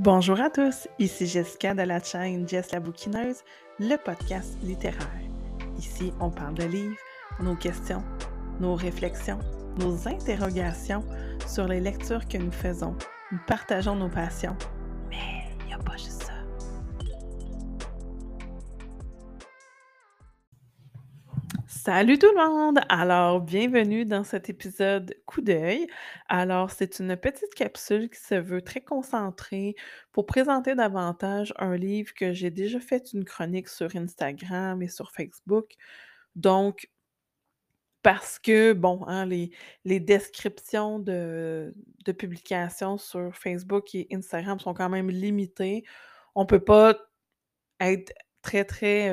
Bonjour 0.00 0.40
à 0.40 0.50
tous, 0.50 0.88
ici 0.98 1.24
Jessica 1.24 1.72
de 1.72 1.82
la 1.82 2.02
chaîne 2.02 2.48
Jess 2.48 2.72
la 2.72 2.80
bouquineuse, 2.80 3.44
le 3.78 3.94
podcast 3.96 4.58
littéraire. 4.60 5.20
Ici, 5.78 6.12
on 6.18 6.32
parle 6.32 6.54
de 6.54 6.64
livres, 6.64 6.96
nos 7.38 7.54
questions, 7.54 8.02
nos 8.58 8.74
réflexions, 8.74 9.38
nos 9.78 10.08
interrogations 10.08 11.04
sur 11.46 11.68
les 11.68 11.78
lectures 11.78 12.26
que 12.26 12.38
nous 12.38 12.50
faisons. 12.50 12.96
Nous 13.30 13.38
partageons 13.46 13.94
nos 13.94 14.08
passions, 14.08 14.56
Salut 21.84 22.18
tout 22.18 22.32
le 22.34 22.36
monde! 22.36 22.80
Alors, 22.88 23.42
bienvenue 23.42 24.06
dans 24.06 24.24
cet 24.24 24.48
épisode 24.48 25.14
Coup 25.26 25.42
d'œil. 25.42 25.86
Alors, 26.30 26.70
c'est 26.70 26.98
une 26.98 27.14
petite 27.14 27.54
capsule 27.54 28.08
qui 28.08 28.18
se 28.20 28.36
veut 28.36 28.62
très 28.62 28.80
concentrée 28.80 29.76
pour 30.10 30.24
présenter 30.24 30.74
davantage 30.74 31.52
un 31.58 31.76
livre 31.76 32.14
que 32.14 32.32
j'ai 32.32 32.50
déjà 32.50 32.80
fait 32.80 33.12
une 33.12 33.26
chronique 33.26 33.68
sur 33.68 33.94
Instagram 33.96 34.80
et 34.80 34.88
sur 34.88 35.12
Facebook. 35.12 35.74
Donc, 36.36 36.88
parce 38.02 38.38
que, 38.38 38.72
bon, 38.72 39.04
hein, 39.06 39.26
les, 39.26 40.00
descriptions 40.00 40.98
de, 41.00 41.74
de 42.06 42.12
publications 42.12 42.96
sur 42.96 43.36
Facebook 43.36 43.94
et 43.94 44.08
Instagram 44.10 44.58
sont 44.58 44.72
quand 44.72 44.88
même 44.88 45.10
limitées. 45.10 45.84
On 46.34 46.46
peut 46.46 46.64
pas 46.64 46.96
être 47.78 48.10
très, 48.44 48.64
très, 48.64 49.10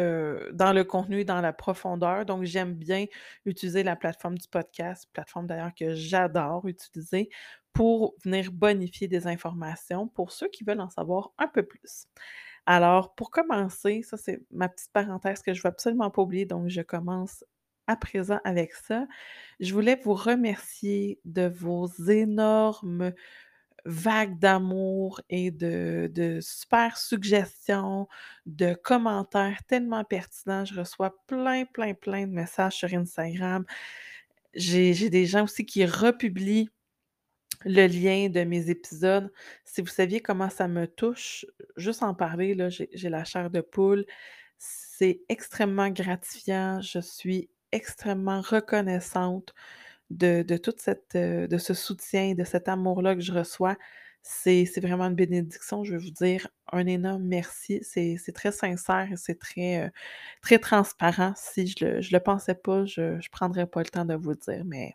dans 0.54 0.74
le 0.74 0.84
contenu 0.84 1.26
dans 1.26 1.42
la 1.42 1.54
profondeur. 1.54 2.26
Donc, 2.26 2.44
j'aime 2.44 2.74
bien 2.74 3.06
utiliser 3.46 3.82
la 3.84 3.96
plateforme 3.96 4.38
du 4.38 4.48
podcast, 4.48 5.08
plateforme 5.14 5.48
d'ailleurs 5.48 5.74
que 5.74 5.96
j'adore 5.96 6.68
utiliser 6.68 7.30
pour 7.74 8.16
venir 8.24 8.52
bonifier 8.52 9.08
des 9.08 9.28
informations 9.28 10.08
pour 10.08 10.32
ceux 10.32 10.50
qui 10.50 10.64
veulent 10.64 10.82
en 10.82 10.90
savoir 10.90 11.32
un 11.38 11.48
peu 11.48 11.64
plus. 11.64 12.06
Alors, 12.66 13.16
pour 13.16 13.32
commencer, 13.32 14.04
ça, 14.04 14.18
c'est 14.18 14.42
ma 14.52 14.70
petite 14.70 14.92
parenthèse 14.92 15.42
que 15.42 15.54
je 15.54 15.60
ne 15.60 15.64
veux 15.64 15.70
absolument 15.70 16.12
pas 16.12 16.22
oublier, 16.22 16.46
donc 16.46 16.68
je 16.68 16.82
commence 16.82 17.44
à 17.88 17.96
présent 17.96 18.40
avec 18.44 18.74
ça. 18.74 19.08
Je 19.60 19.74
voulais 19.74 20.00
vous 20.04 20.14
remercier 20.14 21.20
de 21.26 21.48
vos 21.48 21.88
énormes 22.10 23.14
vague 23.86 24.40
d'amour 24.40 25.22
et 25.30 25.52
de, 25.52 26.10
de 26.14 26.40
super 26.42 26.98
suggestions, 26.98 28.08
de 28.46 28.74
commentaires 28.74 29.64
tellement 29.68 30.04
pertinents. 30.04 30.66
Je 30.66 30.80
reçois 30.80 31.16
plein, 31.28 31.66
plein, 31.66 31.94
plein 31.94 32.28
de 32.28 32.32
messages 32.32 32.76
sur 32.76 32.94
Instagram. 32.94 33.66
J'ai 34.54 35.10
des 35.10 35.26
gens 35.26 35.44
aussi 35.46 35.66
qui 35.66 35.86
republient 35.86 36.70
le 37.66 37.88
lien 37.88 38.30
de 38.30 38.44
mes 38.44 38.70
épisodes. 38.70 39.32
Si 39.64 39.82
vous 39.82 39.88
saviez 39.88 40.20
comment 40.20 40.50
ça 40.50 40.68
me 40.68 40.88
touche, 40.88 41.46
juste 41.78 42.04
en 42.04 42.14
parler, 42.14 42.58
j'ai 42.70 43.10
la 43.10 43.24
chair 43.24 43.50
de 43.50 43.62
poule. 43.62 44.06
C'est 44.58 45.22
extrêmement 45.30 45.90
gratifiant. 45.90 46.82
Je 46.82 47.00
suis 47.00 47.50
extrêmement 47.72 48.42
reconnaissante 48.42 49.54
de 50.12 50.44
de 50.44 50.58
toute 50.58 50.80
cette, 50.82 51.16
heu, 51.16 51.48
de 51.48 51.58
ce 51.58 51.74
soutien, 51.74 52.34
de 52.36 52.44
cet 52.44 52.68
amour-là 52.70 53.16
que 53.16 53.22
je 53.22 53.34
reçois. 53.34 53.78
C'est 54.24 54.66
vraiment 54.82 55.06
une 55.08 55.16
bénédiction. 55.16 55.84
Je 55.84 55.94
veux 55.94 56.00
vous 56.00 56.12
dire 56.12 56.48
un 56.72 56.86
énorme 56.88 57.24
merci. 57.24 57.80
C'est 57.84 58.18
très 58.36 58.52
sincère 58.52 59.10
et 59.12 59.18
c'est 59.18 59.40
très, 59.40 59.92
très 60.42 60.60
transparent. 60.60 61.34
Si 61.38 61.68
je 61.68 61.86
le 61.86 62.02
je 62.02 62.14
le 62.14 62.20
pensais 62.22 62.56
pas, 62.56 62.86
je 62.86 63.20
je 63.22 63.30
prendrais 63.32 63.68
pas 63.68 63.82
le 63.82 63.88
temps 63.90 64.06
de 64.06 64.16
vous 64.16 64.32
le 64.32 64.38
dire, 64.38 64.64
mais 64.66 64.94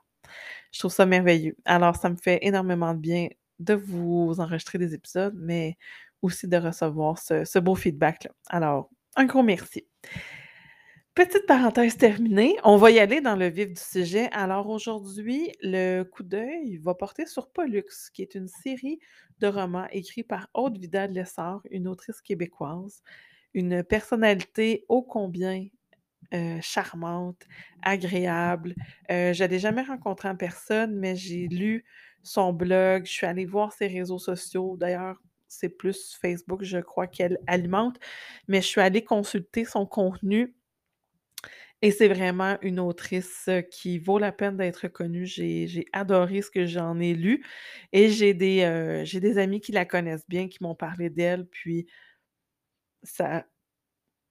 je 0.72 0.78
trouve 0.80 0.92
ça 0.92 1.06
merveilleux. 1.06 1.56
Alors 1.64 1.96
ça 1.96 2.10
me 2.10 2.16
fait 2.16 2.38
énormément 2.42 2.94
de 2.94 3.00
bien 3.00 3.28
de 3.58 3.74
vous 3.74 4.34
enregistrer 4.38 4.78
des 4.78 4.94
épisodes, 4.94 5.34
mais 5.36 5.76
aussi 6.22 6.48
de 6.48 6.56
recevoir 6.58 7.18
ce 7.18 7.44
ce 7.44 7.58
beau 7.58 7.74
feedback-là. 7.74 8.30
Alors, 8.48 8.90
un 9.16 9.24
gros 9.26 9.42
merci. 9.42 9.86
Petite 11.16 11.46
parenthèse 11.46 11.96
terminée, 11.96 12.58
on 12.62 12.76
va 12.76 12.90
y 12.90 12.98
aller 12.98 13.22
dans 13.22 13.36
le 13.36 13.46
vif 13.46 13.72
du 13.72 13.80
sujet. 13.80 14.28
Alors 14.32 14.68
aujourd'hui, 14.68 15.50
le 15.62 16.02
coup 16.02 16.22
d'œil 16.22 16.76
va 16.76 16.94
porter 16.94 17.24
sur 17.24 17.48
Pollux, 17.48 17.86
qui 18.12 18.20
est 18.20 18.34
une 18.34 18.48
série 18.48 18.98
de 19.38 19.46
romans 19.46 19.86
écrits 19.92 20.24
par 20.24 20.50
Aude 20.52 20.76
Vidal-Lessard, 20.76 21.62
une 21.70 21.88
autrice 21.88 22.20
québécoise, 22.20 23.02
une 23.54 23.82
personnalité 23.82 24.84
ô 24.90 25.00
combien 25.00 25.64
euh, 26.34 26.58
charmante, 26.60 27.46
agréable. 27.80 28.74
Euh, 29.10 29.32
je 29.32 29.44
l'ai 29.44 29.58
jamais 29.58 29.84
rencontrée 29.84 30.28
en 30.28 30.36
personne, 30.36 30.94
mais 30.96 31.16
j'ai 31.16 31.48
lu 31.48 31.86
son 32.22 32.52
blog, 32.52 33.06
je 33.06 33.12
suis 33.12 33.26
allée 33.26 33.46
voir 33.46 33.72
ses 33.72 33.86
réseaux 33.86 34.18
sociaux. 34.18 34.76
D'ailleurs, 34.78 35.16
c'est 35.48 35.70
plus 35.70 36.14
Facebook, 36.20 36.62
je 36.62 36.76
crois, 36.76 37.06
qu'elle 37.06 37.38
alimente, 37.46 37.98
mais 38.48 38.60
je 38.60 38.66
suis 38.66 38.82
allée 38.82 39.02
consulter 39.02 39.64
son 39.64 39.86
contenu 39.86 40.54
et 41.82 41.90
c'est 41.90 42.08
vraiment 42.08 42.58
une 42.62 42.80
autrice, 42.80 43.48
qui 43.70 43.98
vaut 43.98 44.18
la 44.18 44.32
peine 44.32 44.56
d'être 44.56 44.88
connue. 44.88 45.26
J'ai 45.26 45.86
adoré 45.92 46.42
ce 46.42 46.50
que 46.50 46.66
j'en 46.66 46.98
ai 47.00 47.14
lu 47.14 47.44
et 47.92 48.08
j'ai 48.10 48.34
des, 48.34 49.04
des 49.12 49.38
amis 49.38 49.60
qui 49.60 49.72
la 49.72 49.84
connaissent 49.84 50.28
bien, 50.28 50.48
qui 50.48 50.58
m'ont 50.62 50.74
parlé 50.74 51.10
d'elle, 51.10 51.46
puis 51.48 51.86
ça 53.02 53.46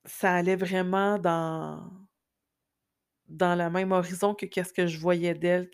ça 0.06 0.34
allait 0.36 0.56
vraiment 0.58 1.20
dans 1.20 1.92
dans 3.28 3.56
le 3.56 3.70
même 3.72 3.92
horizon 3.92 4.36
que 4.36 4.46
qu'est-ce 4.46 4.72
que 4.74 4.86
je 4.88 5.00
voyais 5.00 5.34
d'elle, 5.34 5.70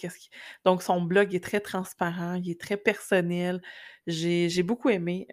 donc 0.65 0.81
son 0.81 1.01
blog 1.01 1.35
est 1.35 1.43
très 1.43 1.59
transparent, 1.59 2.35
il 2.35 2.49
est 2.51 2.59
très 2.59 2.77
personnel. 2.77 3.61
J'ai 4.07 4.63
beaucoup 4.63 4.89
aimé, 4.89 5.27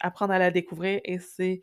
apprendre 0.00 0.32
à 0.34 0.38
la 0.38 0.50
découvrir 0.50 1.00
et 1.04 1.18
c'est 1.18 1.62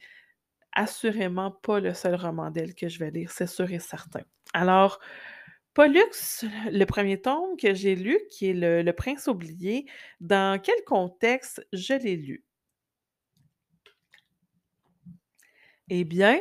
assurément 0.74 1.52
pas 1.52 1.80
le 1.80 1.94
seul 1.94 2.16
roman 2.16 2.52
d'elle 2.52 2.76
que 2.76 2.90
je 2.90 3.00
vais 3.00 3.12
lire, 3.12 3.32
c'est 3.32 3.48
sûr 3.48 3.72
et 3.72 3.80
certain. 3.80 4.22
Alors, 4.54 5.00
Pollux, 5.74 6.44
le 6.72 6.84
premier 6.86 7.22
tome 7.22 7.56
que 7.58 7.74
j'ai 7.74 7.96
lu, 7.96 8.20
qui 8.30 8.50
est 8.50 8.54
le 8.54 8.92
Prince 8.92 9.28
oublié, 9.28 9.86
dans 10.20 10.62
quel 10.62 10.84
contexte 10.86 11.66
je 11.72 11.94
l'ai 11.94 12.18
lu? 12.18 12.44
Eh 15.90 16.04
bien, 16.04 16.40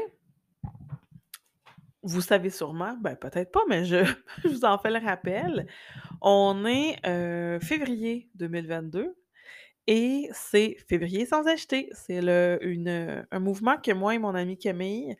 vous 2.02 2.20
savez 2.20 2.50
sûrement, 2.50 2.96
ben 3.00 3.14
peut-être 3.16 3.52
pas, 3.52 3.62
mais 3.68 3.84
je 3.84 3.98
vous 4.44 4.64
en 4.64 4.78
fais 4.78 4.90
le 4.90 5.04
rappel. 5.04 5.66
On 6.22 6.64
est, 6.64 6.96
heu, 7.06 7.58
février 7.60 8.30
2022 8.36 9.19
et 9.86 10.28
c'est 10.32 10.76
Février 10.88 11.26
sans 11.26 11.46
acheter. 11.46 11.88
C'est 11.92 12.18
une, 12.62 13.26
un 13.30 13.38
mouvement 13.40 13.76
que 13.78 13.92
moi 13.92 14.14
et 14.14 14.18
mon 14.18 14.34
amie 14.34 14.58
Camille 14.58 15.16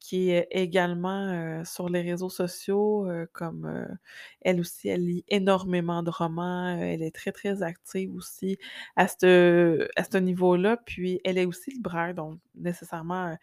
qui 0.00 0.30
est 0.30 0.48
également, 0.50 1.28
heu, 1.62 1.64
sur 1.64 1.88
les 1.88 2.02
réseaux 2.02 2.30
sociaux, 2.30 3.06
heu, 3.10 3.28
comme, 3.32 3.86
elle 4.42 4.60
aussi, 4.60 4.88
elle 4.88 5.04
lit 5.06 5.24
énormément 5.28 6.02
de 6.02 6.10
romans, 6.10 6.68
elle 6.78 7.02
est 7.02 7.14
très, 7.14 7.32
très 7.32 7.62
active 7.62 8.14
aussi 8.14 8.58
à 8.96 9.08
ce 9.08 9.88
à 9.96 10.04
ce 10.04 10.18
niveau-là. 10.18 10.76
Puis 10.86 11.20
elle 11.24 11.38
est 11.38 11.46
aussi 11.46 11.70
libraire, 11.72 12.14
donc 12.14 12.38
nécessairement, 12.56 13.36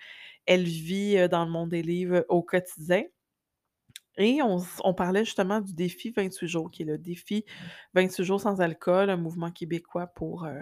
elle 0.48 0.64
vit, 0.66 1.30
dans 1.30 1.46
le 1.46 1.52
monde 1.52 1.70
des 1.72 1.84
livres 1.84 2.26
au 2.30 2.44
quotidien. 2.44 3.04
Et 4.18 4.40
on 4.42 4.94
parlait 4.94 5.26
justement 5.26 5.62
du 5.62 5.74
défi 5.74 6.12
28 6.12 6.48
jours, 6.48 6.72
qui 6.72 6.84
est 6.84 6.86
le 6.86 6.98
défi 6.98 7.46
28 7.94 8.24
jours 8.24 8.42
sans 8.42 8.62
alcool, 8.62 9.10
un 9.10 9.18
mouvement 9.18 9.52
québécois 9.52 10.08
pour, 10.08 10.46
heu, 10.46 10.62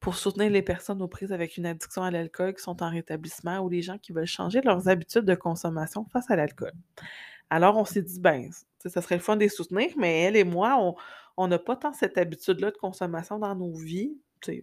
pour 0.00 0.14
soutenir 0.16 0.50
les 0.50 0.62
personnes 0.62 1.02
aux 1.02 1.08
prises 1.08 1.32
avec 1.32 1.56
une 1.58 1.66
addiction 1.66 2.02
à 2.02 2.10
l'alcool 2.10 2.54
qui 2.54 2.62
sont 2.62 2.82
en 2.82 2.90
rétablissement 2.90 3.58
ou 3.60 3.68
les 3.68 3.82
gens 3.82 3.98
qui 3.98 4.12
veulent 4.12 4.26
changer 4.26 4.62
leurs 4.62 4.88
habitudes 4.88 5.24
de 5.26 5.34
consommation 5.34 6.06
face 6.12 6.30
à 6.30 6.36
l'alcool. 6.36 6.72
Alors 7.50 7.76
on 7.76 7.84
s'est 7.84 8.02
dit: 8.02 8.20
«Ben, 8.20 8.50
ça 8.86 9.02
serait 9.02 9.16
le 9.16 9.22
fun 9.22 9.36
de 9.36 9.40
les 9.42 9.48
soutenir», 9.48 9.90
mais 9.98 10.20
elle 10.22 10.36
et 10.36 10.44
moi, 10.44 10.94
on 11.36 11.48
n'a 11.48 11.58
pas 11.58 11.76
tant 11.76 11.92
cette 11.92 12.18
habitude-là 12.18 12.70
de 12.70 12.76
consommation 12.78 13.38
dans 13.38 13.54
nos 13.54 13.74
vies, 13.74 14.16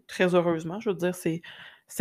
très 0.08 0.36
heureusement, 0.36 0.80
je 0.80 0.90
veux 0.90 0.96
dire, 0.96 1.16
c'est 1.16 1.42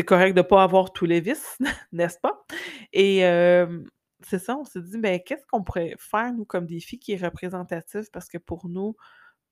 correct 0.04 0.34
de 0.34 0.40
ne 0.40 0.46
pas 0.46 0.62
avoir 0.62 0.92
tous 0.92 1.06
les 1.06 1.20
vices, 1.20 1.58
n'est-ce 1.92 2.18
pas? 2.18 2.44
Et 2.92 3.18
hem, 3.18 3.84
c'est 4.22 4.38
ça, 4.38 4.56
on 4.58 4.64
s'est 4.64 4.80
dit: 4.82 4.98
«Ben, 4.98 5.20
qu'est-ce 5.24 5.46
qu'on 5.46 5.62
pourrait 5.64 5.94
faire, 5.98 6.32
nous, 6.32 6.44
comme 6.44 6.66
défi 6.66 6.98
qui 6.98 7.12
est 7.12 7.16
représentatif?» 7.24 8.10
parce 8.12 8.28
que 8.28 8.38
pour 8.38 8.68
nous, 8.68 8.96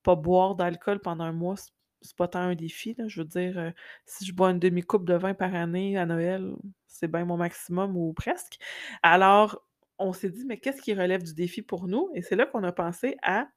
pas 0.05 0.17
boire 0.17 0.55
d'alcool 0.57 1.01
pendant 1.01 1.25
un 1.25 1.33
mois, 1.33 1.57
c'est 2.03 2.17
pas 2.17 2.29
tant 2.29 2.41
un 2.41 2.55
défi, 2.57 2.95
là. 2.99 3.09
Je 3.09 3.23
veux 3.23 3.27
dire, 3.29 3.59
heu, 3.59 3.73
si 4.07 4.27
je 4.27 4.35
bois 4.35 4.51
une 4.53 4.61
demi-coupe 4.61 5.07
de 5.07 5.15
vin 5.15 5.35
par 5.35 5.55
année 5.55 5.99
à 5.99 6.07
Noël, 6.07 6.55
c'est 6.89 7.09
bien 7.09 7.25
mon 7.27 7.37
maximum 7.39 7.97
ou 7.97 8.13
presque. 8.15 8.59
Alors, 9.03 9.63
on 9.99 10.13
s'est 10.15 10.31
dit: 10.31 10.45
«Mais 10.47 10.59
qu'est-ce 10.61 10.83
qui 10.83 10.95
relève 10.95 11.23
du 11.25 11.35
défi 11.35 11.63
pour 11.63 11.89
nous?» 11.89 12.11
et 12.15 12.23
c'est 12.23 12.37
là 12.37 12.47
qu'on 12.47 12.65
a 12.65 12.73
pensé 12.73 13.17
à, 13.23 13.49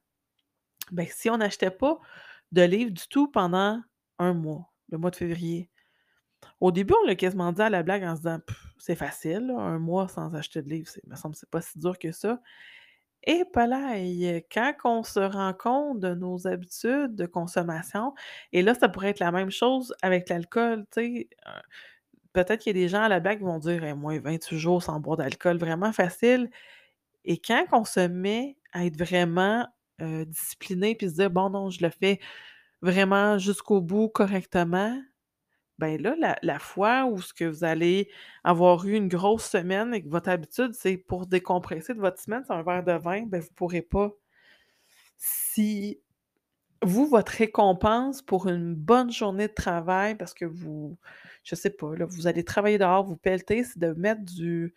ben, 0.92 1.06
si 1.10 1.30
on 1.30 1.38
n'achetait 1.38 1.70
pas 1.70 1.98
de 2.52 2.62
livres 2.62 2.92
du 2.92 3.08
tout 3.08 3.28
pendant 3.30 3.80
un 4.18 4.34
mois, 4.34 4.72
le 4.90 4.98
mois 4.98 5.10
de 5.10 5.16
février. 5.16 5.70
Au 6.60 6.72
début, 6.72 6.94
on 7.02 7.06
l'a 7.06 7.16
quasiment 7.16 7.52
dit 7.52 7.62
à 7.62 7.70
la 7.70 7.82
blague 7.84 8.04
en 8.04 8.16
se 8.16 8.22
disant: 8.22 8.40
«C'est 8.78 8.96
facile 8.96 9.50
1 9.58 9.78
mois 9.78 10.08
sans 10.08 10.34
acheter 10.36 10.62
de 10.62 10.68
livres, 10.70 10.88
c'est 10.88 11.06
me 11.06 11.16
semble 11.16 11.34
c'est 11.36 11.50
pas 11.50 11.62
si 11.62 11.78
dur 11.78 11.98
que 11.98 12.12
ça». 12.12 12.40
Et 13.24 13.44
polaille, 13.52 14.44
quand 14.52 14.74
on 14.84 15.02
se 15.04 15.20
rend 15.20 15.54
compte 15.54 16.00
de 16.00 16.14
nos 16.14 16.46
habitudes 16.48 17.14
de 17.16 17.26
consommation 17.26 18.14
et 18.52 18.62
là, 18.62 18.74
ça 18.74 18.88
pourrait 18.88 19.10
être 19.10 19.20
la 19.20 19.32
même 19.32 19.50
chose 19.50 19.94
avec 20.02 20.28
l'alcool, 20.30 20.86
tu 20.92 21.02
sais, 21.02 21.30
peut-être 22.34 22.60
qu'il 22.62 22.76
y 22.76 22.80
a 22.80 22.82
des 22.84 22.88
gens 22.90 23.02
à 23.02 23.08
la 23.10 23.20
blague 23.20 23.38
qui 23.38 23.44
vont 23.44 23.58
dire: 23.60 23.84
«Hey, 23.84 23.94
moi 23.94 24.18
28 24.20 24.58
jours 24.58 24.82
sans 24.82 25.00
boire 25.00 25.18
d'alcool, 25.18 25.58
vraiment 25.58 25.92
facile» 25.92 26.50
et 27.26 27.38
quand 27.40 27.66
on 27.72 27.84
se 27.84 28.00
met 28.08 28.58
à 28.72 28.86
être 28.86 28.98
vraiment, 28.98 29.66
discipliné 30.00 30.94
puis 30.96 31.08
se 31.10 31.14
dire: 31.16 31.30
«Bon 31.30 31.50
non, 31.50 31.70
je 31.70 31.82
le 31.84 31.90
fais 31.90 32.20
vraiment 32.82 33.38
jusqu'au 33.38 33.80
bout 33.82 34.08
correctement», 34.10 34.98
ben 35.78 36.00
là, 36.02 36.14
la 36.18 36.36
la 36.42 36.58
fois 36.58 37.06
où 37.06 37.20
ce 37.20 37.32
que 37.34 37.44
vous 37.44 37.64
allez 37.64 38.10
avoir 38.44 38.84
eu 38.86 38.94
une 38.96 39.08
grosse 39.08 39.44
semaine 39.46 39.94
et 39.94 40.02
que 40.02 40.08
votre 40.08 40.28
habitude, 40.30 40.72
c'est 40.74 40.96
pour 40.96 41.26
décompresser 41.26 41.94
de 41.94 42.00
votre 42.00 42.20
semaine, 42.20 42.42
c'est 42.46 42.52
un 42.54 42.62
verre 42.62 42.84
de 42.84 42.92
vin, 42.92 43.24
ben 43.26 43.40
vous 43.40 43.52
pourrez 43.54 43.82
pas. 43.82 44.12
Si 45.16 46.00
vous, 46.82 47.06
votre 47.08 47.32
récompense 47.32 48.22
pour 48.22 48.48
une 48.48 48.74
bonne 48.74 49.12
journée 49.12 49.48
de 49.48 49.54
travail 49.54 50.16
parce 50.16 50.34
que 50.34 50.44
vous 50.46 50.98
je 51.44 51.54
sais 51.56 51.70
pas, 51.70 51.94
là, 51.96 52.06
vous 52.06 52.26
allez 52.28 52.44
travailler 52.44 52.78
dehors, 52.78 53.04
vous 53.04 53.16
pelletez, 53.16 53.64
c'est 53.64 53.78
de 53.80 53.92
mettre 53.94 54.22
du 54.24 54.74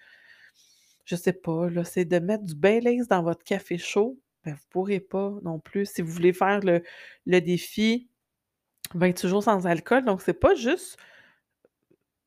je 1.06 1.16
sais 1.16 1.34
pas, 1.34 1.70
là, 1.70 1.84
c'est 1.84 2.06
de 2.06 2.20
mettre 2.20 2.44
du 2.46 2.56
Baileys 2.56 3.02
dans 3.10 3.24
votre 3.24 3.44
café 3.44 3.78
chaud, 3.78 4.20
ben 4.46 4.54
vous 4.56 4.66
pourrez 4.70 5.00
pas 5.00 5.34
non 5.44 5.60
plus. 5.60 5.86
Si 5.88 6.02
vous 6.02 6.12
voulez 6.12 6.34
faire 6.34 6.62
le 6.62 6.84
le 7.26 7.42
défi 7.42 8.10
28 8.96 9.28
jours 9.30 9.44
sans 9.44 9.68
alcool, 9.68 10.06
donc 10.06 10.22
c'est 10.22 10.34
pas 10.34 10.56
juste 10.56 10.98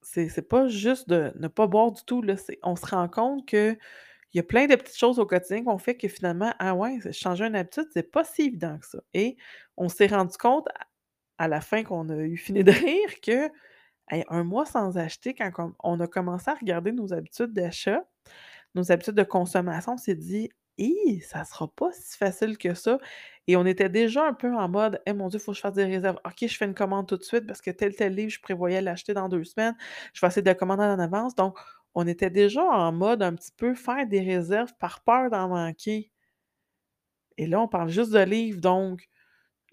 c'est 0.03 0.49
pas 0.49 0.69
juste 0.69 1.09
de 1.09 1.33
ne 1.39 1.49
pas 1.49 1.67
boire 1.67 1.91
du 1.93 2.03
tout, 2.05 2.23
là, 2.23 2.35
on 2.63 2.77
se 2.77 2.87
rend 2.87 3.09
compte 3.09 3.47
qu'il 3.47 3.79
y 4.35 4.39
a 4.39 4.43
plein 4.43 4.67
de 4.67 4.77
petites 4.77 4.99
choses 4.99 5.19
au 5.19 5.27
quotidien 5.27 5.65
qu'on 5.65 5.79
fait 5.79 5.97
que 5.97 6.09
finalement, 6.09 6.53
ah 6.59 6.75
ouais, 6.75 6.99
changer 7.13 7.47
une 7.47 7.57
habitude, 7.57 7.87
c'est 7.93 8.11
pas 8.11 8.25
si 8.25 8.43
évident 8.43 8.79
que 8.79 8.87
ça. 8.87 8.99
Et 9.15 9.37
on 9.77 9.89
s'est 9.89 10.07
rendu 10.07 10.37
compte 10.37 10.69
à 11.39 11.49
la 11.49 11.61
fin 11.61 11.85
qu'on 11.85 12.09
a 12.11 12.17
eu 12.17 12.37
fini 12.37 12.65
de 12.65 12.73
rire 12.73 13.21
que, 13.23 13.51
1 14.11 14.45
mois 14.45 14.67
sans 14.67 14.99
acheter, 14.99 15.35
quand 15.35 15.53
on 15.85 16.01
a 16.01 16.07
commencé 16.09 16.51
à 16.51 16.55
regarder 16.55 16.93
nos 16.93 17.13
habitudes 17.15 17.53
d'achat, 17.53 18.05
nos 18.75 18.93
habitudes 18.93 19.15
de 19.17 19.25
consommation, 19.25 19.95
on 19.95 19.99
s'est 19.99 20.15
dit: 20.17 20.51
«Hi, 20.79 21.21
ça 21.21 21.45
sera 21.45 21.69
pas 21.69 21.93
si 21.93 22.17
facile 22.19 22.59
que 22.59 22.75
ça» 22.75 22.99
et 23.47 23.57
on 23.57 23.67
était 23.67 23.89
déjà 23.91 24.27
un 24.27 24.33
peu 24.35 24.55
en 24.55 24.69
mode: 24.69 25.01
«Eh 25.07 25.13
mon 25.13 25.29
Dieu, 25.29 25.39
il 25.39 25.43
faut 25.43 25.53
que 25.53 25.57
je 25.57 25.61
fasse 25.63 25.75
des 25.75 25.85
réserves. 25.85 26.19
OK, 26.25 26.37
je 26.49 26.57
fais 26.57 26.65
une 26.65 26.75
commande 26.75 27.07
tout 27.09 27.17
de 27.17 27.23
suite 27.23 27.47
parce 27.47 27.61
que 27.61 27.71
tel, 27.71 27.95
tel 27.95 28.15
livre, 28.15 28.31
je 28.31 28.41
prévoyais 28.41 28.81
l'acheter 28.83 29.15
dans 29.15 29.29
2 29.29 29.45
semaines. 29.45 29.77
Je 30.15 30.21
vais 30.21 30.27
essayer 30.29 30.43
de 30.43 30.53
commander 30.55 30.85
en 30.85 30.99
avance». 30.99 31.35
Donc, 31.37 31.59
on 31.95 32.07
était 32.09 32.31
déjà 32.31 32.63
en 32.65 32.93
mode 32.93 33.23
un 33.23 33.35
petit 33.35 33.53
peu 33.57 33.75
faire 33.75 34.07
des 34.09 34.21
réserves 34.21 34.73
par 34.81 35.03
peur 35.05 35.31
d'en 35.31 35.49
manquer. 35.49 36.11
Et 37.39 37.47
là, 37.47 37.61
on 37.61 37.69
parle 37.69 37.89
juste 37.91 38.13
de 38.13 38.19
livres, 38.21 38.61
donc 38.61 39.09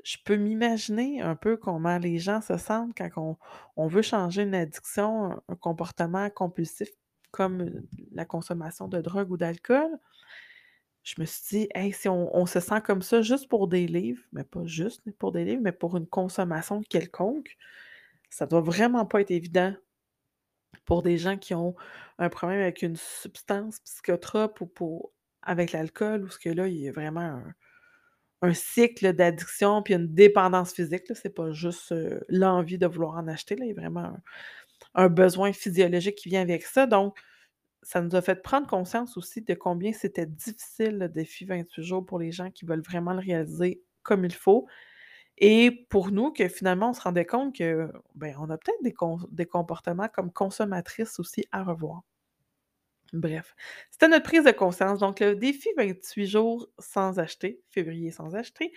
je 0.04 0.18
peux 0.25 0.36
m'imaginer 0.38 1.21
un 1.21 1.36
peu 1.36 1.57
comment 1.57 1.97
les 2.00 2.19
gens 2.19 2.42
se 2.42 2.57
sentent 2.57 2.94
quand 2.97 3.09
on 3.18 3.38
on 3.77 3.88
veut 3.88 4.01
changer 4.04 4.44
une 4.44 4.56
addiction, 4.56 5.42
un 5.50 5.56
comportement 5.57 6.30
compulsif 6.31 6.89
comme, 7.31 7.62
heu, 7.63 7.88
la 8.13 8.25
consommation 8.25 8.88
de 8.89 9.01
drogue 9.01 9.31
ou 9.31 9.38
d'alcool. 9.38 9.89
Je 11.03 11.15
me 11.19 11.25
suis 11.25 11.42
dit: 11.59 11.69
«Hey, 11.75 11.92
si 11.94 12.07
on 12.09 12.45
se 12.45 12.59
sent 12.59 12.81
comme 12.83 13.01
ça 13.01 13.21
juste 13.21 13.50
pour 13.50 13.68
des 13.68 13.88
livres, 13.88 14.21
mais 14.33 14.44
pas 14.44 14.65
juste 14.65 15.01
pour 15.18 15.31
des 15.31 15.45
livres, 15.45 15.62
mais 15.63 15.71
pour 15.71 15.98
une 15.98 16.07
consommation 16.07 16.81
quelconque, 16.83 17.57
ça 18.30 18.48
doit 18.48 18.62
vraiment 18.62 19.06
pas 19.06 19.21
être 19.21 19.31
évident 19.31 19.75
pour 20.86 21.01
des 21.03 21.18
gens 21.18 21.38
qui 21.38 21.53
ont 21.53 21.75
un 22.18 22.30
problème 22.30 22.62
avec 22.62 22.81
une 22.81 22.95
substance 22.95 23.80
psychotrope 23.81 24.62
ou 24.62 25.12
avec 25.44 25.71
l'alcool 25.71 26.24
où 26.24 26.30
ce 26.30 26.39
que 26.39 26.50
là, 26.50 26.68
il 26.68 26.77
y 26.77 26.88
a 26.89 26.92
vraiment 26.92 27.42
un 28.44 28.54
cycle 28.54 29.13
d'addiction 29.13 29.83
puis 29.83 29.94
une 29.94 30.13
dépendance 30.13 30.74
physique, 30.74 31.07
là. 31.09 31.15
C'est 31.15 31.30
pas 31.36 31.51
juste, 31.51 31.92
heu, 31.92 32.21
l'envie 32.30 32.77
de 32.77 32.88
vouloir 32.88 33.15
en 33.18 33.27
acheter, 33.27 33.56
là. 33.56 33.65
Il 33.65 33.69
y 33.69 33.71
a 33.71 33.75
vraiment 33.81 34.01
un 34.01 34.21
un 34.95 35.09
besoin 35.09 35.54
physiologique 35.54 36.15
qui 36.18 36.30
vient 36.30 36.42
avec 36.42 36.63
ça. 36.65 36.88
Donc, 36.88 37.18
ça 37.83 38.01
nous 38.01 38.16
a 38.16 38.22
fait 38.22 38.42
prendre 38.42 38.68
conscience 38.68 39.18
aussi 39.18 39.42
de 39.42 39.54
combien 39.56 39.94
c'était 39.94 40.25
difficile 40.28 40.98
le 41.00 41.10
défi 41.10 41.45
28 41.45 41.83
jours 41.83 42.06
pour 42.06 42.19
les 42.19 42.31
gens 42.31 42.51
qui 42.51 42.66
veulent 42.66 42.81
vraiment 42.81 43.13
le 43.13 43.19
réaliser 43.19 43.83
comme 44.04 44.25
il 44.25 44.33
faut 44.33 44.68
et 45.38 45.72
pour 45.89 46.12
nous 46.12 46.31
que 46.31 46.48
finalement 46.50 46.92
on 46.92 46.94
se 46.94 47.01
rendait 47.01 47.25
compte 47.25 47.56
que, 47.57 47.92
ben, 48.16 48.36
on 48.39 48.50
a 48.50 48.57
peut-être 48.57 48.83
des 48.83 48.94
com 48.94 49.28
des 49.31 49.45
comportements 49.48 50.10
comme 50.10 50.31
consommatrices 50.31 51.19
aussi 51.19 51.45
à 51.51 51.63
revoir. 51.63 52.04
Bref, 53.13 53.56
c'était 53.89 54.07
notre 54.07 54.24
prise 54.24 54.44
de 54.45 54.51
conscience. 54.51 55.00
Donc 55.00 55.19
le 55.19 55.36
défi 55.36 55.68
28 55.78 56.28
jours 56.28 56.69
sans 56.80 57.19
acheter, 57.19 57.62
février 57.69 58.12
sans 58.12 58.36
acheter, 58.36 58.72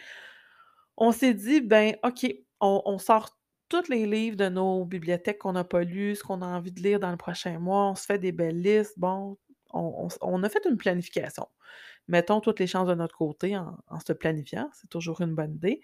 on 0.96 1.12
s'est 1.12 1.34
dit: 1.34 1.60
«Ben, 1.60 1.96
OK, 2.04 2.26
on 2.60 2.82
on 2.86 2.98
sort 2.98 3.38
tous 3.82 3.90
les 3.90 4.06
livres 4.06 4.36
de 4.36 4.48
nos 4.48 4.84
bibliothèques 4.84 5.38
qu'on 5.38 5.52
n'a 5.52 5.64
pas 5.64 5.82
lus, 5.82 6.16
ce 6.16 6.22
qu'on 6.22 6.42
a 6.42 6.46
envie 6.46 6.72
de 6.72 6.80
lire 6.80 7.00
dans 7.00 7.10
le 7.10 7.16
prochain 7.16 7.58
mois, 7.58 7.90
on 7.90 7.94
se 7.94 8.04
fait 8.04 8.18
des 8.18 8.32
belles 8.32 8.60
listes». 8.60 8.98
Bon, 8.98 9.36
on 9.72 10.42
a 10.42 10.48
fait 10.48 10.64
une 10.68 10.76
planification. 10.76 11.48
Mettons 12.06 12.40
toutes 12.40 12.60
les 12.60 12.66
chances 12.66 12.86
de 12.86 12.94
notre 12.94 13.16
côté 13.16 13.56
en 13.56 14.00
se 14.06 14.12
planifiant, 14.12 14.68
c'est 14.72 14.88
toujours 14.88 15.20
une 15.20 15.34
bonne 15.34 15.54
idée 15.54 15.80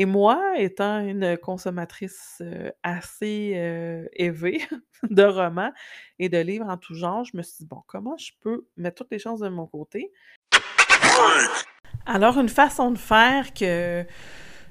et 0.00 0.04
moi, 0.04 0.52
étant 0.56 1.00
une 1.00 1.36
consommatrice, 1.36 2.40
heu, 2.40 2.70
assez, 2.84 3.54
heu, 3.56 4.08
aisée 4.12 4.60
de 5.10 5.24
romans 5.24 5.72
et 6.20 6.28
de 6.28 6.38
livres 6.38 6.68
en 6.68 6.76
tout 6.76 6.94
genre, 6.94 7.24
je 7.24 7.36
me 7.36 7.42
suis 7.42 7.64
dit: 7.64 7.66
«Bon, 7.66 7.82
comment 7.88 8.16
je 8.16 8.30
peux 8.40 8.64
mettre 8.76 9.02
toutes 9.02 9.10
les 9.10 9.18
chances 9.18 9.40
de 9.40 9.48
mon 9.48 9.66
côté?» 9.66 10.12
Alors 12.06 12.38
une 12.38 12.48
façon 12.48 12.92
de 12.92 12.96
faire 12.96 13.52
que 13.52 14.04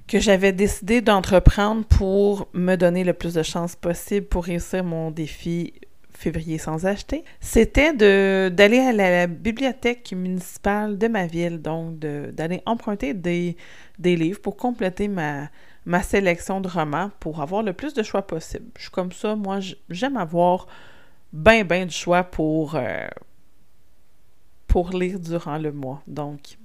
que 0.07 0.19
j'avais 0.19 0.53
décidé 0.53 1.01
d'entreprendre 1.01 1.85
pour 1.85 2.47
me 2.53 2.75
donner 2.75 3.03
le 3.03 3.13
plus 3.13 3.33
de 3.33 3.43
chances 3.43 3.75
possible 3.75 4.25
pour 4.25 4.45
réussir 4.45 4.83
mon 4.83 5.11
défi 5.11 5.73
février 6.13 6.57
sans 6.57 6.85
acheter, 6.85 7.23
c'était 7.39 7.93
d'aller 7.93 8.79
à 8.79 8.91
la 8.91 9.27
bibliothèque 9.27 10.11
municipale 10.13 10.97
de 10.97 11.07
ma 11.07 11.27
ville, 11.27 11.61
donc 11.61 11.99
d'aller 11.99 12.61
emprunter 12.65 13.13
des 13.13 13.55
livres 13.99 14.41
pour 14.41 14.57
compléter 14.57 15.07
ma 15.07 16.01
sélection 16.01 16.59
de 16.59 16.67
romans 16.67 17.11
pour 17.19 17.41
avoir 17.41 17.61
le 17.61 17.73
plus 17.73 17.93
de 17.93 18.01
choix 18.01 18.25
possible. 18.25 18.65
Comme 18.91 19.11
ça, 19.11 19.35
moi, 19.35 19.59
j'aime 19.89 20.17
avoir 20.17 20.67
ben, 21.33 21.63
ben 21.63 21.85
du 21.85 21.93
choix 21.93 22.23
pour, 22.23 22.75
heu 22.75 23.09
pour 24.65 24.89
lire 24.91 25.19
durant 25.19 25.59
le 25.59 25.71
mois. 25.71 26.01
Donc 26.07 26.57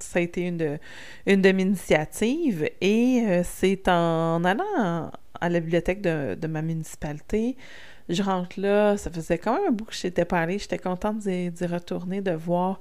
ça 0.00 0.18
a 0.18 0.22
été 0.22 0.46
une 0.46 0.56
de 0.58 1.52
mes 1.52 1.62
initiatives 1.62 2.68
et 2.80 3.24
heu, 3.28 3.42
c'est 3.44 3.88
en 3.88 4.44
allant 4.44 5.10
à 5.40 5.48
la 5.48 5.60
bibliothèque 5.60 6.00
de 6.02 6.46
ma 6.46 6.62
municipalité, 6.62 7.56
je 8.08 8.22
rentre 8.22 8.60
là, 8.60 8.96
ça 8.96 9.10
faisait 9.10 9.38
quand 9.38 9.54
même 9.54 9.68
un 9.68 9.72
bout 9.72 9.84
que 9.84 9.94
j'étais 9.94 10.24
pas 10.24 10.40
allée, 10.40 10.58
j'étais 10.58 10.78
contente 10.78 11.18
d'y 11.18 11.66
retourner, 11.66 12.20
de 12.20 12.30
voir 12.32 12.78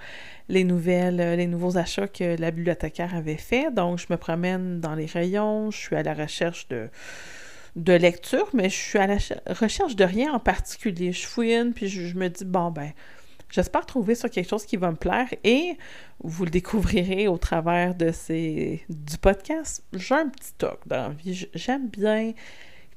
les 0.50 0.64
nouvelles, 0.64 1.20
heu, 1.20 1.36
les 1.36 1.48
nouveaux 1.48 1.78
achats 1.78 2.08
que 2.08 2.40
la 2.40 2.52
bibliothécaire 2.52 3.16
avait 3.16 3.38
fait. 3.38 3.72
Donc 3.74 3.98
je 4.00 4.06
me 4.10 4.18
promène 4.18 4.80
dans 4.82 4.94
les 4.96 5.08
rayons, 5.08 5.72
je 5.72 5.78
suis 5.78 5.96
à 5.96 6.04
la 6.04 6.14
recherche 6.14 6.68
de 6.68 6.90
de 7.76 7.94
lecture, 7.94 8.50
mais 8.54 8.70
je 8.70 8.76
suis 8.76 9.00
à 9.00 9.08
la 9.08 9.20
ch 9.20 9.38
recherche 9.48 9.96
de 9.98 10.06
rien 10.06 10.34
en 10.34 10.40
particulier. 10.40 11.12
Je 11.12 11.26
fouine, 11.28 11.74
puis 11.74 11.88
je 11.90 12.06
je 12.08 12.16
me 12.16 12.30
dis: 12.30 12.46
«Bon, 12.46 12.72
ben, 12.72 12.92
j'espère 13.56 13.86
trouver 13.86 14.16
sur 14.16 14.30
quelque 14.30 14.50
chose 14.50 14.66
qui 14.66 14.76
va 14.76 14.92
me 14.92 14.98
plaire» 14.98 15.28
et 15.44 15.78
vous 16.20 16.44
le 16.44 16.52
découvrirez 16.52 17.28
au 17.28 17.38
travers 17.38 17.96
de 17.96 18.12
ces 18.12 18.84
du 18.90 19.18
podcast. 19.18 19.84
J'ai 19.94 20.16
un 20.16 20.28
petit 20.28 20.54
toc 20.58 20.80
dans 20.86 21.08
la 21.08 21.10
vie, 21.10 21.48
j'aime 21.54 21.88
bien 21.88 22.34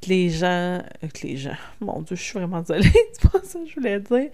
que 0.02 0.08
les 0.08 0.30
gens 0.30 0.82
euh, 1.02 1.08
que 1.14 1.26
les 1.26 1.36
gens, 1.36 1.56
mon 1.80 2.02
Dieu, 2.02 2.16
je 2.16 2.22
suis 2.22 2.38
vraiment 2.38 2.60
désolée, 2.60 2.90
c'est 3.12 3.30
pas 3.30 3.40
ça 3.42 3.58
que 3.60 3.66
je 3.66 3.74
voulais 3.74 4.00
dire. 4.00 4.30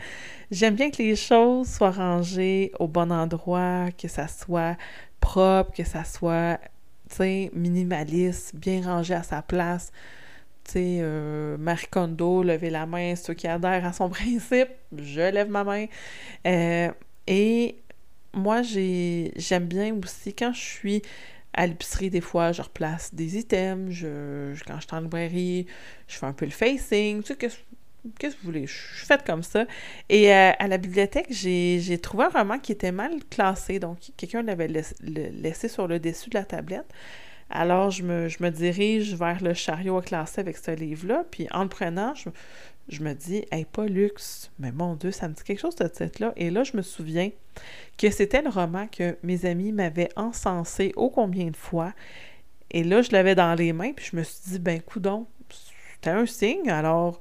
J'aime 0.51 0.75
bien 0.75 0.91
que 0.91 0.99
les 0.99 1.17
choses 1.17 1.69
soient 1.69 1.91
rangées 1.91 2.73
au 2.79 2.89
bon 2.89 3.13
endroit, 3.13 3.89
que 3.93 4.09
ça 4.09 4.29
soit 4.29 4.77
propre, 5.21 5.73
que 5.73 5.85
ça 5.85 6.05
soit, 6.05 6.59
tu 7.09 7.17
sais, 7.17 7.51
minimaliste, 7.55 8.55
bien 8.57 8.83
rangé 8.83 9.15
à 9.15 9.23
sa 9.23 9.43
place. 9.43 9.93
Sais, 10.67 10.99
heu, 11.03 11.57
Marie 11.59 11.87
Kondo, 11.91 12.43
lever 12.43 12.71
la 12.71 12.87
main, 12.87 13.15
ceux 13.17 13.35
qui 13.35 13.47
adhèrent 13.47 13.85
à 13.85 13.93
son 13.93 14.09
principe, 14.11 14.69
je 14.97 15.21
lève 15.21 15.51
ma 15.51 15.65
main. 15.65 15.87
Heu 16.47 16.93
et 17.27 17.77
moi, 18.35 18.63
j'ai 18.63 19.33
j'aime 19.37 19.67
bien 19.67 19.95
aussi 20.05 20.35
quand 20.35 20.53
je 20.55 20.61
suis 20.61 21.03
à 21.55 21.67
l'épicerie, 21.67 22.11
des 22.11 22.21
fois, 22.21 22.53
je 22.53 22.63
replace 22.63 23.15
des 23.15 23.39
items, 23.39 23.93
je 23.93 24.55
quand 24.67 24.77
je 24.81 24.87
suis 24.87 24.97
en 24.97 25.01
librairie, 25.01 25.67
je 26.09 26.17
fais 26.17 26.27
un 26.27 26.33
peu 26.33 26.45
le 26.47 26.51
facing, 26.53 27.23
tu 27.23 27.29
sais, 27.29 27.37
qu'est-ce 27.37 27.57
que 28.19 28.27
vous 28.43 28.47
voulez? 28.47 28.67
Je 28.67 28.75
suis 28.97 29.07
faite 29.07 29.25
comme 29.27 29.43
ça 29.43 29.67
et 30.09 30.29
heu, 30.31 30.53
à 30.59 30.69
la 30.69 30.79
bibliothèque, 30.79 31.29
j'ai 31.31 31.99
trouvé 32.03 32.25
un 32.25 32.29
roman 32.29 32.59
qui 32.59 32.73
était 32.73 32.93
mal 32.93 33.13
classé, 33.31 33.79
donc 33.79 33.99
quelqu'un 34.17 34.43
l'avait 34.43 34.69
laissé 34.69 35.69
sur 35.69 35.89
le 35.89 35.99
dessus 36.01 36.31
de 36.31 36.39
la 36.39 36.45
tablette. 36.45 36.87
Alors, 37.57 37.93
je 37.93 38.03
me, 38.03 38.51
dirige 38.51 39.15
vers 39.15 39.41
le 39.41 39.55
chariot 39.55 39.97
à 39.99 40.03
classer 40.03 40.41
avec 40.41 40.57
ce 40.57 40.73
livre-là, 40.73 41.25
puis 41.31 41.47
en 41.53 41.63
le 41.63 41.69
prenant, 41.69 42.13
je, 42.89 43.01
me 43.01 43.13
dis, 43.13 43.45
hey, 43.53 43.65
pas 43.65 43.87
luxe, 43.87 44.51
mais 44.59 44.73
mon 44.73 44.97
Dieu, 44.97 45.13
ça 45.13 45.29
me 45.29 45.35
dit 45.35 45.43
quelque 45.45 45.61
chose 45.61 45.77
de 45.77 45.87
titre-là. 45.87 46.33
Et 46.37 46.51
là, 46.51 46.65
je 46.65 46.77
me 46.77 46.83
souviens 46.83 47.31
que 47.97 48.11
c'était 48.11 48.43
le 48.43 48.51
roman 48.51 48.89
que 48.89 49.17
mes 49.23 49.47
amis 49.47 49.71
m'avaient 49.71 50.09
encensé 50.17 50.93
ô 50.97 51.11
combien 51.11 51.47
de 51.47 51.57
fois. 51.57 51.93
Et 52.73 52.83
là, 52.83 53.03
je 53.03 53.13
l'avais 53.13 53.37
dans 53.37 53.55
les 53.55 53.73
mains, 53.73 53.93
puis 53.93 54.09
je 54.11 54.17
me 54.17 54.25
suis 54.25 54.51
dit, 54.51 54.59
ben, 54.59 54.83
coudon, 54.83 55.29
c'était 55.95 56.11
un 56.11 56.27
signe, 56.27 56.69
alors, 56.69 57.21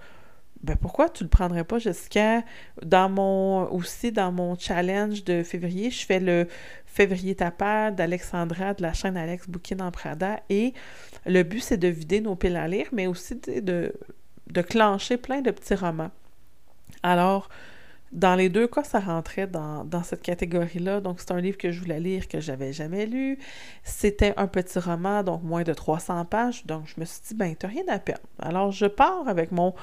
ben, 0.63 0.75
pourquoi 0.77 1.09
tu 1.09 1.23
le 1.23 1.29
prendrais 1.29 1.63
pas, 1.63 1.77
Jessica? 1.77 2.41
Dans 2.83 3.09
mon, 3.09 3.71
aussi, 3.71 4.11
dans 4.11 4.31
mon 4.31 4.57
challenge 4.57 5.23
de 5.25 5.43
février, 5.43 5.91
je 5.91 6.05
fais 6.07 6.19
le 6.19 6.47
février 6.93 7.35
tapade 7.35 7.95
d'Alexandra 7.95 8.73
de 8.73 8.81
la 8.81 8.93
chaîne 8.93 9.17
Alex 9.17 9.50
Bouquin 9.50 9.79
en 9.79 9.91
Prada, 9.91 10.39
et 10.50 10.73
le 11.25 11.43
but, 11.43 11.62
c'est 11.62 11.77
de 11.77 11.88
vider 11.88 12.21
nos 12.21 12.35
piles 12.35 12.55
à 12.55 12.67
lire, 12.67 12.88
mais 12.91 13.07
aussi 13.07 13.35
de 13.35 13.93
de 14.53 14.62
clencher 14.62 15.17
plein 15.17 15.41
de 15.41 15.51
petits 15.51 15.75
romans. 15.75 16.12
Alors, 17.01 17.50
dans 18.12 18.35
les 18.35 18.50
deux 18.50 18.67
cas, 18.67 18.83
ça 18.83 19.00
rentrait 19.00 19.47
dans, 19.47 20.03
cette 20.03 20.21
catégorie-là. 20.21 21.01
Donc, 21.01 21.19
c'est 21.19 21.31
un 21.31 21.41
livre 21.41 21.57
que 21.57 21.71
je 21.71 21.79
voulais 21.79 22.00
lire, 22.00 22.27
que 22.27 22.39
j'avais 22.39 22.71
jamais 22.71 23.07
lu. 23.07 23.39
C'était 23.83 24.33
un 24.38 24.47
petit 24.47 24.77
roman, 24.77 25.23
donc 25.23 25.41
moins 25.43 25.63
de 25.63 25.73
300 25.73 26.25
pages. 26.25 26.65
Donc, 26.65 26.83
je 26.85 27.00
me 27.00 27.05
suis 27.05 27.21
dit, 27.27 27.33
ben, 27.33 27.55
t'as 27.55 27.67
rien 27.67 27.83
à 27.88 27.97
perdre. 27.97 28.23
Alors, 28.39 28.71
je 28.71 28.85
pars 28.85 29.27
avec 29.27 29.51
mon 29.51 29.73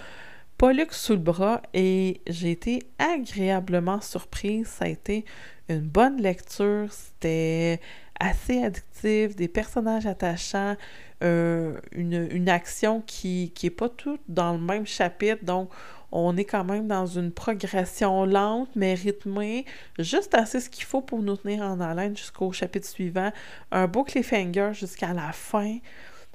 Pollux 0.60 0.88
sous 0.90 1.14
le 1.14 1.20
bras 1.20 1.62
et 1.72 2.20
j'ai 2.26 2.50
été 2.50 2.82
agréablement 2.98 4.02
surprise. 4.02 4.66
Ça 4.66 4.84
a 4.84 4.88
été 4.88 5.24
une 5.70 5.80
bonne 5.80 6.20
lecture. 6.20 6.92
C'était 6.92 7.80
assez 8.20 8.62
addictif, 8.62 9.34
des 9.36 9.48
personnages 9.48 10.04
attachants, 10.04 10.76
euh, 11.24 11.78
une, 11.92 12.50
action 12.50 13.00
qui 13.06 13.54
n'est 13.62 13.70
pas 13.70 13.88
toute 13.88 14.20
dans 14.28 14.52
le 14.52 14.58
même 14.58 14.86
chapitre. 14.86 15.42
Donc, 15.46 15.70
on 16.12 16.36
est 16.36 16.44
quand 16.44 16.64
même 16.64 16.86
dans 16.86 17.06
une 17.06 17.32
progression 17.32 18.26
lente, 18.26 18.68
mais 18.76 18.92
rythmée, 18.92 19.64
juste 19.98 20.34
assez 20.34 20.60
ce 20.60 20.68
qu'il 20.68 20.84
faut 20.84 21.00
pour 21.00 21.22
nous 21.22 21.38
tenir 21.38 21.62
en 21.62 21.80
haleine 21.80 22.14
jusqu'au 22.14 22.52
chapitre 22.52 22.86
suivant. 22.86 23.32
Un 23.72 23.86
beau 23.86 24.04
cliffhanger 24.04 24.72
jusqu'à 24.74 25.14
la 25.14 25.32
fin. 25.32 25.78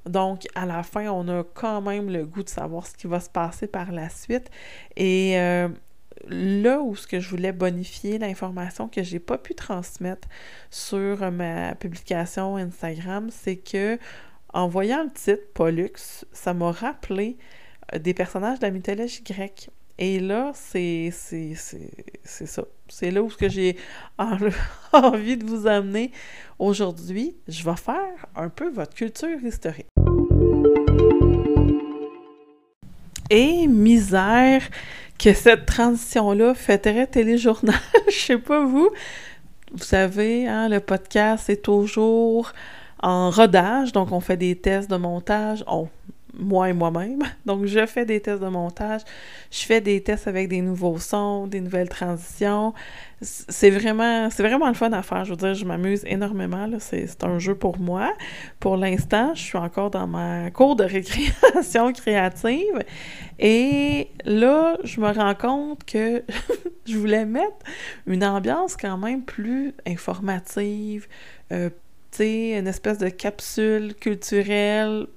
Donc, 0.05 0.47
à 0.55 0.65
la 0.65 0.83
fin, 0.83 1.09
on 1.09 1.27
a 1.27 1.43
quand 1.43 1.81
même 1.81 2.09
le 2.09 2.25
goût 2.25 2.43
de 2.43 2.49
savoir 2.49 2.85
ce 2.85 2.95
qui 2.95 3.07
va 3.07 3.19
se 3.19 3.29
passer 3.29 3.67
par 3.67 3.91
la 3.91 4.09
suite. 4.09 4.49
Et 4.95 5.39
euh, 5.39 5.67
là 6.27 6.79
où 6.79 6.95
ce 6.95 7.07
que 7.07 7.19
je 7.19 7.29
voulais 7.29 7.51
bonifier 7.51 8.17
l'information 8.19 8.87
que 8.87 9.03
j'ai 9.03 9.19
pas 9.19 9.37
pu 9.37 9.55
transmettre 9.55 10.27
sur 10.69 11.31
ma 11.31 11.75
publication 11.75 12.57
Instagram, 12.57 13.29
c'est 13.31 13.57
que 13.57 13.97
en 14.53 14.67
voyant 14.67 15.03
le 15.03 15.11
titre 15.11 15.43
Pollux, 15.53 16.25
ça 16.31 16.53
m'a 16.53 16.71
rappelé 16.71 17.37
euh, 17.93 17.99
des 17.99 18.13
personnages 18.13 18.59
de 18.59 18.65
la 18.65 18.71
mythologie 18.71 19.23
grecque. 19.23 19.69
Et 19.97 20.19
là, 20.19 20.51
c'est 20.53 21.11
ça. 21.11 22.63
C'est 22.89 23.11
là 23.11 23.23
où 23.23 23.29
j'ai 23.47 23.77
envie 24.93 25.37
de 25.37 25.45
vous 25.45 25.67
amener 25.67 26.11
aujourd'hui. 26.59 27.35
Je 27.47 27.63
vais 27.63 27.77
faire 27.77 28.25
un 28.35 28.49
peu 28.49 28.69
votre 28.69 28.93
culture 28.93 29.41
historique. 29.41 29.87
Et 33.29 33.67
misère, 33.67 34.61
que 35.17 35.33
cette 35.33 35.65
transition-là 35.65 36.53
très 36.79 37.07
téléjournal. 37.07 37.75
Je 38.07 38.17
sais 38.17 38.37
pas 38.37 38.65
vous. 38.65 38.89
Vous 39.71 39.83
savez, 39.83 40.47
hein, 40.47 40.67
le 40.67 40.79
podcast 40.81 41.49
est 41.49 41.63
toujours 41.63 42.51
en 43.01 43.29
rodage, 43.29 43.93
donc 43.93 44.11
on 44.11 44.19
fait 44.19 44.37
des 44.37 44.55
tests 44.55 44.89
de 44.89 44.97
montage. 44.97 45.63
On, 45.67 45.87
moi 46.37 46.69
et 46.69 46.73
moi-même. 46.73 47.21
Donc, 47.45 47.65
je 47.65 47.85
fais 47.85 48.05
des 48.05 48.21
tests 48.21 48.41
de 48.41 48.47
montage, 48.47 49.01
je 49.51 49.65
fais 49.65 49.81
des 49.81 50.01
tests 50.01 50.27
avec 50.27 50.47
des 50.47 50.61
nouveaux 50.61 50.97
sons, 50.97 51.47
des 51.47 51.61
nouvelles 51.61 51.89
transitions. 51.89 52.73
C'est 53.21 53.69
vraiment, 53.69 54.29
c'est 54.29 54.43
vraiment 54.43 54.67
le 54.67 54.73
fun 54.73 54.91
à 54.91 55.01
faire. 55.01 55.25
Je 55.25 55.31
veux 55.31 55.37
dire, 55.37 55.53
je 55.53 55.65
m'amuse 55.65 56.03
énormément. 56.05 56.67
C'est 56.79 57.23
un 57.23 57.39
jeu 57.39 57.55
pour 57.55 57.79
moi. 57.79 58.13
Pour 58.59 58.77
l'instant, 58.77 59.33
je 59.33 59.41
suis 59.41 59.57
encore 59.57 59.89
dans 59.89 60.07
ma 60.07 60.51
cour 60.51 60.75
de 60.75 60.83
récréation 60.85 61.93
créative. 61.93 62.83
Et 63.39 64.09
là, 64.25 64.77
je 64.83 64.99
me 64.99 65.11
rends 65.11 65.35
compte 65.35 65.83
que 65.85 66.23
je 66.85 66.97
voulais 66.97 67.25
mettre 67.25 67.57
une 68.05 68.23
ambiance 68.23 68.75
quand 68.75 68.97
même 68.97 69.23
plus 69.23 69.73
informative, 69.87 71.07
euh, 71.51 71.69
une 72.19 72.67
espèce 72.67 72.97
de 72.97 73.09
capsule 73.09 73.93
culturelle 73.95 75.07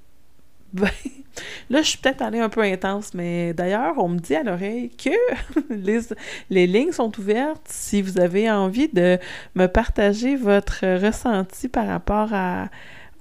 ben, 0.73 0.89
là, 1.71 1.83
je 1.83 1.89
suis 1.89 1.99
peut-être 1.99 2.23
allée 2.23 2.41
un 2.41 2.49
peu 2.49 2.63
intense, 2.63 3.15
mais 3.15 3.53
d'ailleurs, 3.55 3.95
on 3.99 4.09
me 4.09 4.19
dit 4.19 4.35
à 4.35 4.43
l'oreille 4.43 4.91
que 4.91 5.11
les, 5.71 6.01
les, 6.51 6.67
lignes 6.67 6.93
sont 6.93 7.17
ouvertes 7.19 7.67
si 7.67 8.03
vous 8.03 8.19
avez 8.19 8.51
envie 8.51 8.89
de 8.89 9.19
me 9.55 9.67
partager 9.67 10.37
votre 10.37 10.85
ressenti 11.05 11.69
par 11.69 11.87
rapport 11.87 12.33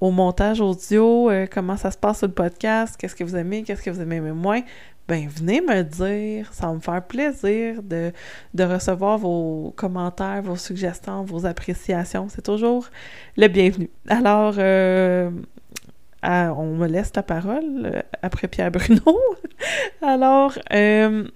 au 0.02 0.12
montage 0.12 0.62
audio, 0.62 1.30
euh, 1.30 1.48
comment 1.50 1.78
ça 1.78 1.92
se 1.92 1.98
passe 1.98 2.20
sur 2.20 2.28
le 2.28 2.34
podcast, 2.34 2.96
qu'est-ce 2.98 3.16
que 3.16 3.24
vous 3.24 3.36
aimez, 3.36 3.64
qu'est-ce 3.64 3.82
que 3.82 3.90
vous 3.90 4.02
aimez 4.02 4.20
moins. 4.20 4.62
Ben, 5.08 5.28
venez 5.30 5.62
me 5.62 5.84
dire, 5.84 6.54
ça 6.54 6.68
va 6.68 6.74
me 6.74 6.82
faire 6.82 7.02
plaisir 7.02 7.82
de, 7.82 8.12
de 8.54 8.64
recevoir 8.66 9.18
vos 9.18 9.74
commentaires, 9.78 10.42
vos 10.42 10.58
suggestions, 10.58 11.24
vos 11.24 11.46
appréciations. 11.46 12.28
C'est 12.30 12.42
toujours 12.42 12.90
le 13.38 13.48
bienvenu. 13.48 13.90
Alors, 14.10 14.56
euh, 14.58 15.32
on 16.24 16.76
me 16.76 16.88
laisse 16.88 17.12
la 17.16 17.24
parole 17.24 17.86
euh, 17.86 18.02
après 18.22 18.48
Pierre 18.48 18.72
Bruno. 18.72 19.20
Alors, 20.02 20.58
euh, 20.74 21.28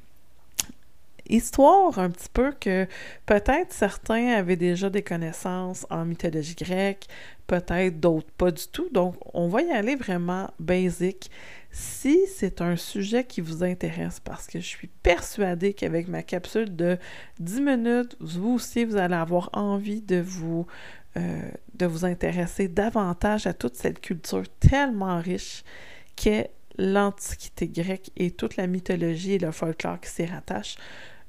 histoire 1.29 1.97
un 1.99 2.09
petit 2.09 2.29
peu 2.31 2.51
que 2.59 2.87
peut-être 3.25 3.71
certains 3.71 4.33
avaient 4.33 4.55
déjà 4.55 4.89
des 4.89 5.01
connaissances 5.01 5.85
en 5.89 6.05
mythologie 6.05 6.55
grecque, 6.55 7.07
peut-être 7.47 7.99
d'autres 7.99 8.31
pas 8.37 8.51
du 8.51 8.67
tout. 8.67 8.89
Donc, 8.91 9.15
on 9.33 9.47
va 9.47 9.61
y 9.61 9.71
aller 9.71 9.95
vraiment 9.95 10.49
basique. 10.59 11.31
Si 11.73 12.19
c'est 12.27 12.59
un 12.61 12.75
sujet 12.75 13.23
qui 13.23 13.39
vous 13.39 13.63
intéresse, 13.63 14.19
parce 14.19 14.47
que 14.47 14.59
je 14.59 14.67
suis 14.67 14.89
persuadée 15.03 15.73
qu'avec 15.73 16.09
ma 16.09 16.21
capsule 16.21 16.75
de 16.75 16.97
10 17.39 17.61
minutes, 17.61 18.17
vous 18.19 18.55
aussi, 18.55 18.83
vous 18.83 18.97
allez 18.97 19.15
avoir 19.15 19.49
envie 19.53 20.01
de 20.01 20.19
vous 20.19 20.67
euh, 21.17 21.51
de 21.73 21.85
vous 21.85 22.05
intéresser 22.05 22.67
davantage 22.67 23.47
à 23.47 23.53
toute 23.53 23.75
cette 23.75 23.99
culture 23.99 24.43
tellement 24.59 25.19
riche 25.19 25.63
qu'est 26.15 26.51
l'Antiquité 26.77 27.67
grecque 27.67 28.11
et 28.15 28.31
toute 28.31 28.55
la 28.55 28.67
mythologie 28.67 29.33
et 29.33 29.39
le 29.39 29.51
folklore 29.51 29.99
qui 29.99 30.09
s'y 30.09 30.25
rattachent, 30.25 30.77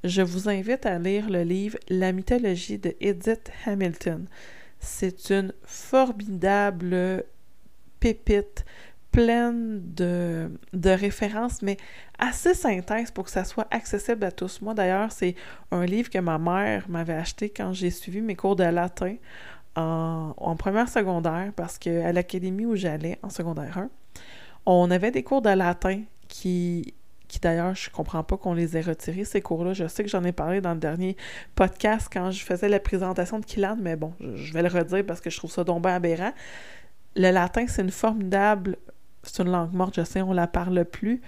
je 0.05 0.23
vous 0.23 0.49
invite 0.49 0.87
à 0.87 0.99
lire 0.99 1.29
le 1.29 1.43
livre 1.43 1.79
La 1.89 2.13
mythologie 2.13 2.79
de 2.79 2.95
Edith 3.01 3.51
Hamilton. 3.67 4.27
C'est 4.79 5.31
une 5.31 5.53
formidable 5.65 7.25
pépite 8.01 8.65
pleine 9.13 9.81
de, 9.95 10.51
de, 10.73 10.91
références, 10.91 11.61
mais 11.61 11.77
assez 12.19 12.55
synthèse 12.55 13.11
pour 13.11 13.25
que 13.25 13.31
ça 13.31 13.45
soit 13.45 13.67
accessible 13.71 14.25
à 14.25 14.33
tous. 14.33 14.61
Moi, 14.63 14.75
d'ailleurs, 14.75 15.13
c'est 15.13 15.35
un 15.71 15.85
livre 15.85 16.09
que 16.09 16.19
ma 16.19 16.39
mère 16.39 16.89
m'avait 16.89 17.13
acheté 17.13 17.51
quand 17.51 17.73
j'ai 17.73 17.91
suivi 17.91 18.23
mes 18.23 18.35
cours 18.35 18.57
de 18.57 18.65
latin 18.65 19.17
en, 19.77 20.57
première 20.57 20.89
secondaire 20.89 21.53
parce 21.57 21.79
qu'à 21.79 22.13
l'académie 22.13 22.67
où 22.67 22.77
j'allais, 22.77 23.19
en 23.23 23.31
secondaire 23.31 23.79
1, 23.79 23.91
on 24.67 24.91
avait 24.91 25.11
des 25.11 25.23
cours 25.23 25.43
de 25.43 25.51
latin 25.51 26.03
qui, 26.29 26.95
qui 27.29 27.41
d'ailleurs, 27.41 27.75
je 27.75 27.91
comprends 27.91 28.23
pas 28.23 28.37
qu'on 28.37 28.55
les 28.55 28.77
ait 28.77 28.83
retirés, 28.83 29.25
ces 29.25 29.41
cours-là. 29.41 29.73
Je 29.73 29.89
sais 29.89 30.05
que 30.05 30.11
j'en 30.11 30.25
ai 30.25 30.33
parlé 30.33 30.61
dans 30.61 30.75
le 30.75 30.79
dernier 30.79 31.17
podcast 31.55 32.09
quand 32.13 32.31
je 32.31 32.45
faisais 32.45 32.69
la 32.69 32.81
présentation 32.81 33.39
de 33.39 33.45
Kilan, 33.45 33.77
mais 33.81 33.97
bon, 33.97 34.13
je 34.21 34.53
vais 34.53 34.63
le 34.63 34.69
redire 34.69 35.05
parce 35.07 35.21
que 35.21 35.31
je 35.31 35.39
trouve 35.39 35.51
ça 35.51 35.65
donc 35.65 35.87
aberrant. 35.87 36.33
Le 37.17 37.31
latin, 37.31 37.67
c'est 37.67 37.83
une 37.83 37.91
formidable... 37.91 38.77
C'est 39.25 39.41
une 39.41 39.53
langue 39.53 39.73
morte, 39.73 39.95
je 39.97 40.03
sais, 40.03 40.21
on 40.21 40.33
la 40.33 40.49
parle 40.49 40.85
plus, 40.85 41.23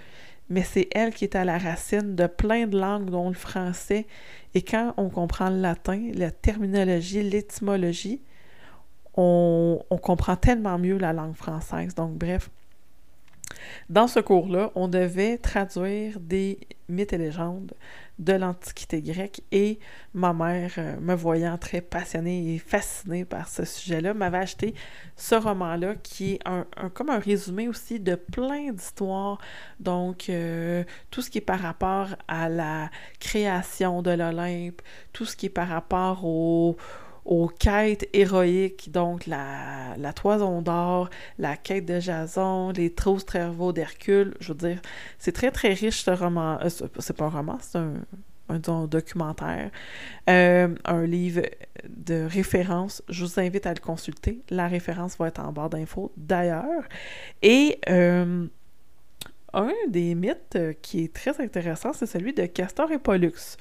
mais 0.49 0.63
c'est 0.63 0.89
elle 0.91 1.13
qui 1.13 1.23
est 1.23 1.35
à 1.35 1.45
la 1.45 1.57
racine 1.57 2.13
de 2.13 2.27
plein 2.27 2.67
de 2.67 2.77
langues, 2.77 3.09
dont 3.09 3.29
le 3.29 3.35
français. 3.35 4.05
Et 4.53 4.61
quand 4.61 4.93
on 4.97 5.09
comprend 5.09 5.49
le 5.49 5.61
latin, 5.61 6.11
la 6.13 6.29
terminologie, 6.29 7.23
l'étymologie, 7.23 8.21
on, 9.17 9.79
comprend 10.01 10.35
tellement 10.35 10.77
mieux 10.77 10.97
la 10.97 11.13
langue 11.13 11.35
française. 11.35 11.95
Donc, 11.95 12.13
bref, 12.13 12.49
dans 13.89 14.07
ce 14.07 14.19
cours-là, 14.19 14.71
on 14.75 14.87
devait 14.87 15.37
traduire 15.37 16.19
des 16.19 16.59
mythes 16.89 17.13
et 17.13 17.17
légendes 17.17 17.73
de 18.19 18.33
l'Antiquité 18.33 19.01
grecque 19.01 19.41
et 19.51 19.79
ma 20.13 20.33
mère, 20.33 20.71
euh, 20.77 20.95
me 21.01 21.13
voyant 21.15 21.57
très 21.57 21.81
passionnée 21.81 22.55
et 22.55 22.59
fascinée 22.59 23.25
par 23.25 23.49
ce 23.49 23.65
sujet-là, 23.65 24.13
m'avait 24.13 24.37
acheté 24.37 24.73
ce 25.17 25.35
roman-là 25.35 25.95
qui 25.95 26.33
est 26.33 26.39
un, 26.45 26.65
comme 26.93 27.09
un 27.09 27.19
résumé 27.19 27.67
aussi 27.67 27.99
de 27.99 28.15
plein 28.15 28.71
d'histoires. 28.71 29.39
Donc, 29.79 30.29
euh, 30.29 30.83
tout 31.11 31.21
ce 31.21 31.29
qui 31.29 31.39
est 31.39 31.41
par 31.41 31.59
rapport 31.59 32.09
à 32.27 32.47
la 32.47 32.89
création 33.19 34.01
de 34.01 34.11
l'Olympe, 34.11 34.81
tout 35.11 35.25
ce 35.25 35.35
qui 35.35 35.47
est 35.47 35.49
par 35.49 35.67
rapport 35.67 36.23
au, 36.23 36.77
aux 37.25 37.47
quêtes 37.47 38.07
héroïques, 38.13 38.91
donc 38.91 39.25
la, 39.25 39.97
la 39.97 40.13
toison 40.13 40.61
d'or, 40.61 41.09
la 41.39 41.57
quête 41.57 41.85
de 41.85 41.99
Jason, 41.99 42.71
les 42.71 42.93
trousses 42.93 43.25
cerveaux 43.25 43.73
d'Hercule. 43.73 44.35
Je 44.39 44.53
veux 44.53 44.57
dire, 44.57 44.79
c'est 45.17 45.31
très 45.31 45.51
très 45.51 45.73
riche 45.73 46.03
ce 46.03 46.11
roman. 46.11 46.59
Euh, 46.61 46.69
c'est 46.69 47.17
pas 47.17 47.25
un 47.25 47.29
roman, 47.29 47.57
c'est 47.59 47.79
un, 47.79 47.93
un, 48.49 48.85
documentaire, 48.85 49.71
euh, 50.29 50.75
un 50.85 51.05
livre 51.05 51.41
de 51.89 52.25
référence. 52.25 53.01
Je 53.09 53.25
vous 53.25 53.39
invite 53.39 53.65
à 53.65 53.73
le 53.73 53.79
consulter. 53.79 54.41
La 54.51 54.67
référence 54.67 55.17
va 55.17 55.27
être 55.27 55.39
en 55.39 55.51
barre 55.51 55.71
d'infos 55.71 56.11
d'ailleurs. 56.17 56.83
Et 57.41 57.79
euh, 57.89 58.45
un 59.53 59.73
des 59.87 60.13
mythes 60.13 60.59
qui 60.83 61.05
est 61.05 61.13
très 61.13 61.41
intéressant, 61.41 61.91
c'est 61.93 62.05
celui 62.05 62.33
de 62.33 62.45
Castor 62.45 62.91
et 62.91 62.99
Pollux. 62.99 63.57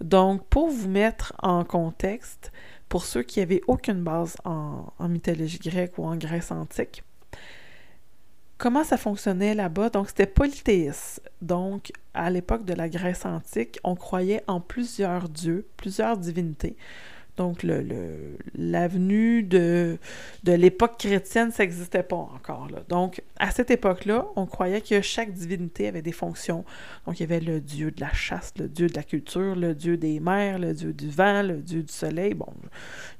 Donc, 0.00 0.44
pour 0.48 0.68
vous 0.68 0.88
mettre 0.88 1.32
en 1.40 1.64
contexte, 1.64 2.50
pour 2.88 3.04
ceux 3.04 3.22
qui 3.22 3.40
n'avaient 3.40 3.62
aucune 3.66 4.02
base 4.02 4.36
en, 4.44 4.86
mythologie 5.00 5.58
grecque 5.58 5.98
ou 5.98 6.04
en 6.04 6.16
Grèce 6.16 6.50
antique, 6.50 7.02
comment 8.58 8.84
ça 8.84 8.96
fonctionnait 8.96 9.54
là-bas? 9.54 9.90
Donc, 9.90 10.08
c'était 10.08 10.26
polythéiste. 10.26 11.22
Donc, 11.42 11.92
à 12.14 12.30
l'époque 12.30 12.64
de 12.64 12.74
la 12.74 12.88
Grèce 12.88 13.26
antique, 13.26 13.78
on 13.84 13.94
croyait 13.94 14.42
en 14.46 14.60
plusieurs 14.60 15.28
dieux, 15.28 15.66
plusieurs 15.76 16.16
divinités. 16.16 16.76
Donc, 17.36 17.64
l'avenue 18.54 19.42
le, 19.42 19.48
de, 19.48 19.98
de 20.44 20.52
l'époque 20.52 20.98
chrétienne, 20.98 21.50
ça 21.50 21.64
n'existait 21.64 22.04
pas 22.04 22.16
encore. 22.16 22.68
Donc, 22.88 23.22
à 23.38 23.50
cette 23.50 23.72
époque-là, 23.72 24.26
on 24.36 24.46
croyait 24.46 24.80
que 24.80 25.00
chaque 25.00 25.32
divinité 25.32 25.88
avait 25.88 26.02
des 26.02 26.12
fonctions. 26.12 26.64
Donc, 27.06 27.18
il 27.18 27.24
y 27.24 27.32
avait 27.32 27.40
le 27.44 27.60
dieu 27.60 27.90
de 27.90 28.00
la 28.00 28.12
chasse, 28.12 28.52
le 28.56 28.68
dieu 28.68 28.86
de 28.86 28.94
la 28.94 29.02
culture, 29.02 29.56
le 29.56 29.74
dieu 29.74 29.96
des 29.96 30.20
mers, 30.20 30.60
le 30.60 30.74
dieu 30.74 30.92
du 30.92 31.10
vent, 31.10 31.42
le 31.42 31.56
dieu 31.56 31.82
du 31.82 31.92
soleil. 31.92 32.34
Bon, 32.34 32.52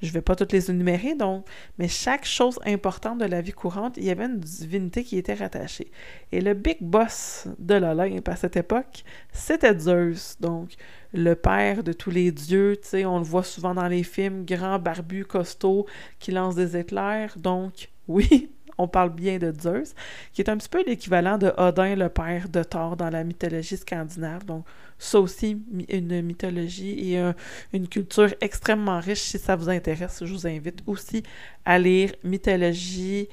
je 0.00 0.08
ne 0.08 0.12
vais 0.12 0.22
pas 0.22 0.36
toutes 0.36 0.52
les 0.52 0.70
énumérer, 0.70 1.14
donc, 1.14 1.46
mais 1.78 1.88
chaque 1.88 2.24
chose 2.24 2.60
importante 2.64 3.18
de 3.18 3.24
la 3.24 3.40
vie 3.40 3.52
courante, 3.52 3.96
il 3.96 4.04
y 4.04 4.10
avait 4.10 4.26
une 4.26 4.38
divinité 4.38 5.02
qui 5.02 5.18
était 5.18 5.34
rattachée. 5.34 5.90
Et 6.30 6.40
le 6.40 6.54
big 6.54 6.78
boss 6.80 7.48
de 7.58 7.74
l'Olympe 7.74 8.28
à 8.28 8.36
cette 8.36 8.56
époque, 8.56 9.02
c'était 9.32 9.76
Zeus. 9.76 10.36
Donc, 10.40 10.76
le 11.14 11.34
père 11.34 11.84
de 11.84 11.92
tous 11.92 12.10
les 12.10 12.32
dieux, 12.32 12.76
tu 12.82 12.88
sais, 12.88 13.04
on 13.04 13.18
le 13.18 13.24
voit 13.24 13.44
souvent 13.44 13.72
dans 13.72 13.86
les 13.86 14.02
films, 14.02 14.44
grand, 14.44 14.78
barbu, 14.78 15.24
costaud, 15.24 15.86
qui 16.18 16.32
lance 16.32 16.56
des 16.56 16.76
éclairs. 16.76 17.34
Donc, 17.38 17.88
oui, 18.08 18.50
on 18.76 18.88
parle 18.88 19.14
bien 19.14 19.38
de 19.38 19.52
Zeus, 19.58 19.94
qui 20.32 20.42
est 20.42 20.50
un 20.50 20.56
petit 20.56 20.68
peu 20.68 20.82
l'équivalent 20.84 21.38
de 21.38 21.52
Odin, 21.56 21.94
le 21.94 22.08
père 22.08 22.48
de 22.48 22.64
Thor 22.64 22.96
dans 22.96 23.10
la 23.10 23.22
mythologie 23.22 23.76
scandinave. 23.76 24.44
Donc, 24.44 24.66
ça 24.98 25.20
aussi, 25.20 25.62
une 25.88 26.22
mythologie 26.22 27.14
et 27.14 27.32
une 27.72 27.88
culture 27.88 28.34
extrêmement 28.40 28.98
riche. 28.98 29.20
Si 29.20 29.38
ça 29.38 29.54
vous 29.54 29.68
intéresse, 29.68 30.24
je 30.24 30.32
vous 30.32 30.46
invite 30.46 30.82
aussi 30.86 31.22
à 31.64 31.78
lire 31.78 32.12
Mythologie 32.24 33.28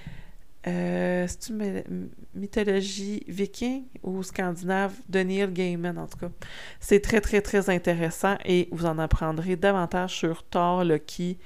euh, 0.68 1.26
c'est 1.28 1.50
une 1.50 2.10
mythologie 2.36 3.24
viking 3.28 3.86
ou 4.04 4.22
scandinave 4.22 4.94
de 5.10 5.20
Neil 5.20 5.52
Gaiman, 5.52 5.98
en 5.98 6.08
tout 6.08 6.20
cas. 6.20 6.30
C'est 6.80 7.00
très, 7.00 7.20
très, 7.20 7.42
très 7.42 7.70
intéressant 7.70 8.38
et 8.46 8.68
vous 8.72 8.86
en 8.86 9.00
apprendrez 9.00 9.56
davantage 9.56 10.16
sur 10.16 10.44
Thor, 10.44 10.84
Loki 10.84 11.40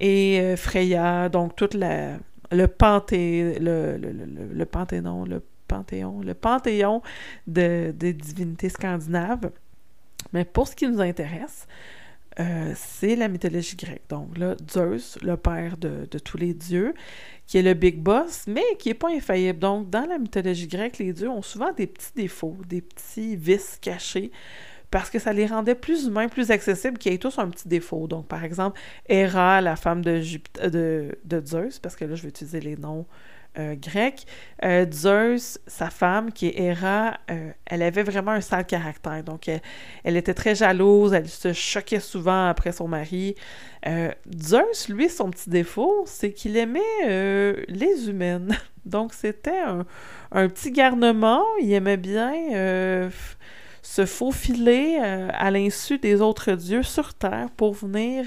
et 0.00 0.40
euh, 0.40 0.56
Freya, 0.56 1.30
donc 1.30 1.56
toute 1.56 1.74
le, 1.74 2.16
le, 2.50 2.66
le, 3.58 3.96
le, 4.52 4.66
panthéon, 4.66 5.24
le 5.24 5.42
panthéon, 5.66 6.20
le 6.20 6.34
panthéon 6.34 7.02
de, 7.46 7.92
des 7.96 8.12
divinités 8.12 8.68
scandinaves. 8.68 9.50
Mais 10.32 10.44
pour 10.44 10.68
ce 10.68 10.76
qui 10.76 10.86
nous 10.86 11.00
intéresse, 11.00 11.66
euh, 12.38 12.72
c'est 12.76 13.16
la 13.16 13.28
mythologie 13.28 13.76
grecque. 13.76 14.02
Donc 14.10 14.36
là, 14.36 14.56
Zeus, 14.70 15.18
le 15.22 15.36
père 15.36 15.78
de, 15.78 16.04
tous 16.18 16.36
les 16.36 16.52
dieux, 16.52 16.94
qui 17.46 17.58
est 17.58 17.62
le 17.62 17.74
big 17.74 17.98
boss, 17.98 18.44
mais 18.46 18.64
qui 18.78 18.88
n'est 18.88 18.94
pas 18.94 19.10
infaillible. 19.10 19.58
Donc, 19.58 19.90
dans 19.90 20.06
la 20.06 20.18
mythologie 20.18 20.66
grecque, 20.66 20.98
les 20.98 21.12
dieux 21.12 21.28
ont 21.28 21.42
souvent 21.42 21.72
des 21.72 21.86
petits 21.86 22.12
défauts, 22.14 22.56
des 22.68 22.80
petits 22.80 23.36
vices 23.36 23.78
cachés, 23.80 24.32
parce 24.90 25.10
que 25.10 25.18
ça 25.18 25.32
les 25.32 25.46
rendait 25.46 25.74
plus 25.74 26.06
humains, 26.06 26.28
plus 26.28 26.50
accessibles, 26.50 26.98
qui 26.98 27.08
aient 27.08 27.18
tous 27.18 27.38
un 27.38 27.48
petit 27.48 27.68
défaut. 27.68 28.06
Donc, 28.08 28.26
par 28.26 28.44
exemple, 28.44 28.80
Héra, 29.08 29.60
la 29.60 29.76
femme 29.76 30.02
de, 30.02 30.22
de, 30.68 31.18
de 31.24 31.46
Zeus, 31.46 31.78
parce 31.78 31.96
que 31.96 32.04
là, 32.04 32.14
je 32.14 32.22
vais 32.22 32.28
utiliser 32.28 32.60
les 32.60 32.76
noms 32.76 33.06
euh, 33.58 33.74
grec. 33.74 34.26
Euh, 34.64 34.84
Zeus, 34.90 35.58
sa 35.66 35.88
femme, 35.88 36.32
qui 36.32 36.48
est 36.48 36.60
Héra, 36.60 37.18
euh, 37.30 37.50
elle 37.64 37.82
avait 37.82 38.02
vraiment 38.02 38.32
un 38.32 38.40
sale 38.40 38.66
caractère. 38.66 39.22
Donc, 39.24 39.48
elle, 40.04 40.16
était 40.16 40.34
très 40.34 40.54
jalouse, 40.54 41.12
elle 41.14 41.28
se 41.28 41.52
choquait 41.52 42.00
souvent 42.00 42.48
après 42.48 42.72
son 42.72 42.88
mari. 42.88 43.34
Zeus, 44.36 44.88
lui, 44.88 45.08
son 45.08 45.30
petit 45.30 45.48
défaut, 45.48 46.04
c'est 46.06 46.32
qu'il 46.32 46.56
aimait 46.56 47.64
les 47.68 48.08
humaines. 48.08 48.56
Donc, 48.84 49.14
c'était 49.14 49.62
un, 50.32 50.48
petit 50.48 50.72
garnement. 50.72 51.44
Il 51.60 51.72
aimait 51.72 51.96
bien 51.96 52.32
se 53.82 54.04
faufiler 54.04 54.98
à 54.98 55.50
l'insu 55.50 55.98
des 55.98 56.20
autres 56.20 56.52
dieux 56.52 56.82
sur 56.82 57.14
Terre 57.14 57.48
pour 57.56 57.74
venir 57.74 58.26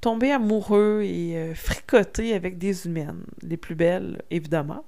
tomber 0.00 0.32
amoureux 0.32 1.02
et 1.04 1.36
euh, 1.36 1.54
fricoter 1.54 2.34
avec 2.34 2.58
des 2.58 2.86
humaines, 2.86 3.24
les 3.42 3.56
plus 3.56 3.74
belles, 3.74 4.22
évidemment. 4.30 4.84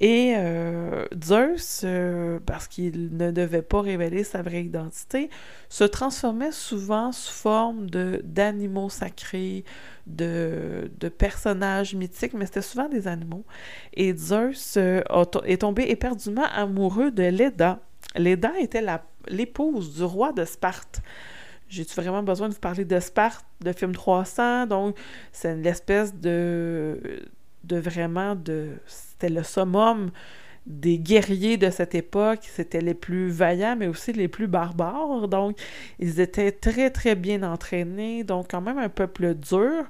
Et 0.00 0.34
euh, 0.36 1.06
Zeus, 1.24 1.82
euh, 1.84 2.38
parce 2.46 2.68
qu'il 2.68 3.16
ne 3.16 3.32
devait 3.32 3.62
pas 3.62 3.80
révéler 3.80 4.22
sa 4.22 4.42
vraie 4.42 4.62
identité, 4.62 5.28
se 5.68 5.82
transformait 5.82 6.52
souvent 6.52 7.10
sous 7.10 7.32
forme 7.32 7.90
d'animaux 7.90 8.90
sacrés, 8.90 9.64
de, 10.06 10.88
de, 11.00 11.08
personnages 11.08 11.96
mythiques, 11.96 12.34
mais 12.34 12.46
c'était 12.46 12.62
souvent 12.62 12.88
des 12.88 13.08
animaux. 13.08 13.44
Et 13.92 14.14
Zeus 14.16 14.76
est 14.76 15.60
tombé 15.60 15.90
éperdument 15.90 16.46
amoureux 16.54 17.10
de 17.10 17.24
Leda. 17.24 17.80
Leda 18.14 18.52
était 18.60 18.84
l'épouse 19.26 19.96
du 19.96 20.04
roi 20.04 20.32
de 20.32 20.44
Sparte. 20.44 21.02
J'ai-tu 21.68 21.94
vraiment 21.94 22.22
besoin 22.22 22.48
de 22.48 22.54
vous 22.54 22.60
parler 22.60 22.84
de 22.84 22.98
Sparte, 22.98 23.44
de 23.60 23.72
film 23.72 23.92
300? 23.92 24.66
Donc, 24.66 24.96
c'est 25.32 25.52
une 25.52 25.66
espèce 25.66 26.14
de, 26.14 26.98
de 27.64 27.76
vraiment 27.76 28.34
de... 28.34 28.70
C'était 28.86 29.28
le 29.28 29.42
summum 29.42 30.10
des 30.66 30.98
guerriers 30.98 31.56
de 31.56 31.70
cette 31.70 31.94
époque. 31.94 32.40
C'était 32.42 32.80
les 32.80 32.94
plus 32.94 33.30
vaillants, 33.30 33.76
mais 33.76 33.86
aussi 33.86 34.12
les 34.12 34.28
plus 34.28 34.46
barbares. 34.46 35.28
Donc, 35.28 35.58
ils 35.98 36.20
étaient 36.20 36.52
très, 36.52 36.90
très 36.90 37.14
bien 37.14 37.42
entraînés. 37.42 38.24
Donc, 38.24 38.48
quand 38.50 38.60
même 38.60 38.78
un 38.78 38.88
peuple 38.88 39.34
dur. 39.34 39.84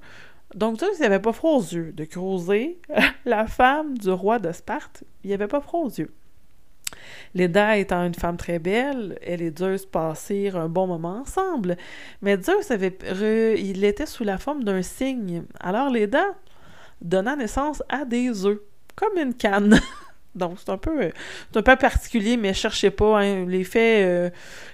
Donc, 0.54 0.78
Zeus, 0.80 0.98
il 0.98 1.04
avait 1.04 1.20
pas 1.20 1.32
froid 1.32 1.52
aux 1.52 1.62
yeux 1.62 1.92
de 1.92 2.04
creuser 2.04 2.78
la 3.24 3.46
femme 3.46 3.98
du 3.98 4.10
roi 4.10 4.38
de 4.38 4.50
Sparte. 4.52 5.04
Il 5.24 5.32
avait 5.32 5.48
pas 5.48 5.60
froid 5.60 5.80
aux 5.80 5.90
yeux. 5.90 6.12
Leda 7.35 7.77
étant 7.77 8.05
une 8.05 8.14
femme 8.14 8.37
très 8.37 8.59
belle, 8.59 9.18
elle 9.22 9.42
et 9.42 9.53
Zeus 9.57 9.87
passèrent 9.87 10.57
un 10.57 10.68
bon 10.68 10.87
moment 10.87 11.20
ensemble. 11.20 11.77
Mais 12.22 12.40
Zeus 12.40 12.70
avait 12.70 12.96
il 13.61 13.85
était 13.85 14.07
sous 14.07 14.24
la 14.24 14.38
forme 14.38 14.64
d'un 14.64 14.83
cygne. 14.83 15.44
Alors 15.61 15.90
Leda 15.90 16.35
donna 17.01 17.37
naissance 17.37 17.83
à 17.88 18.05
des 18.05 18.44
œufs, 18.46 18.59
comme 18.94 19.18
une 19.18 19.35
canne. 19.35 19.81
Donc, 20.35 20.59
c'est 20.59 20.70
un 20.70 20.79
peu 20.79 21.11
un 21.55 21.62
peu 21.62 21.77
particulier, 21.77 22.37
mais 22.37 22.55
cherchez 22.55 22.90
pas. 22.90 23.20
Hein, 23.20 23.46
les, 23.46 23.66
euh, 23.77 24.31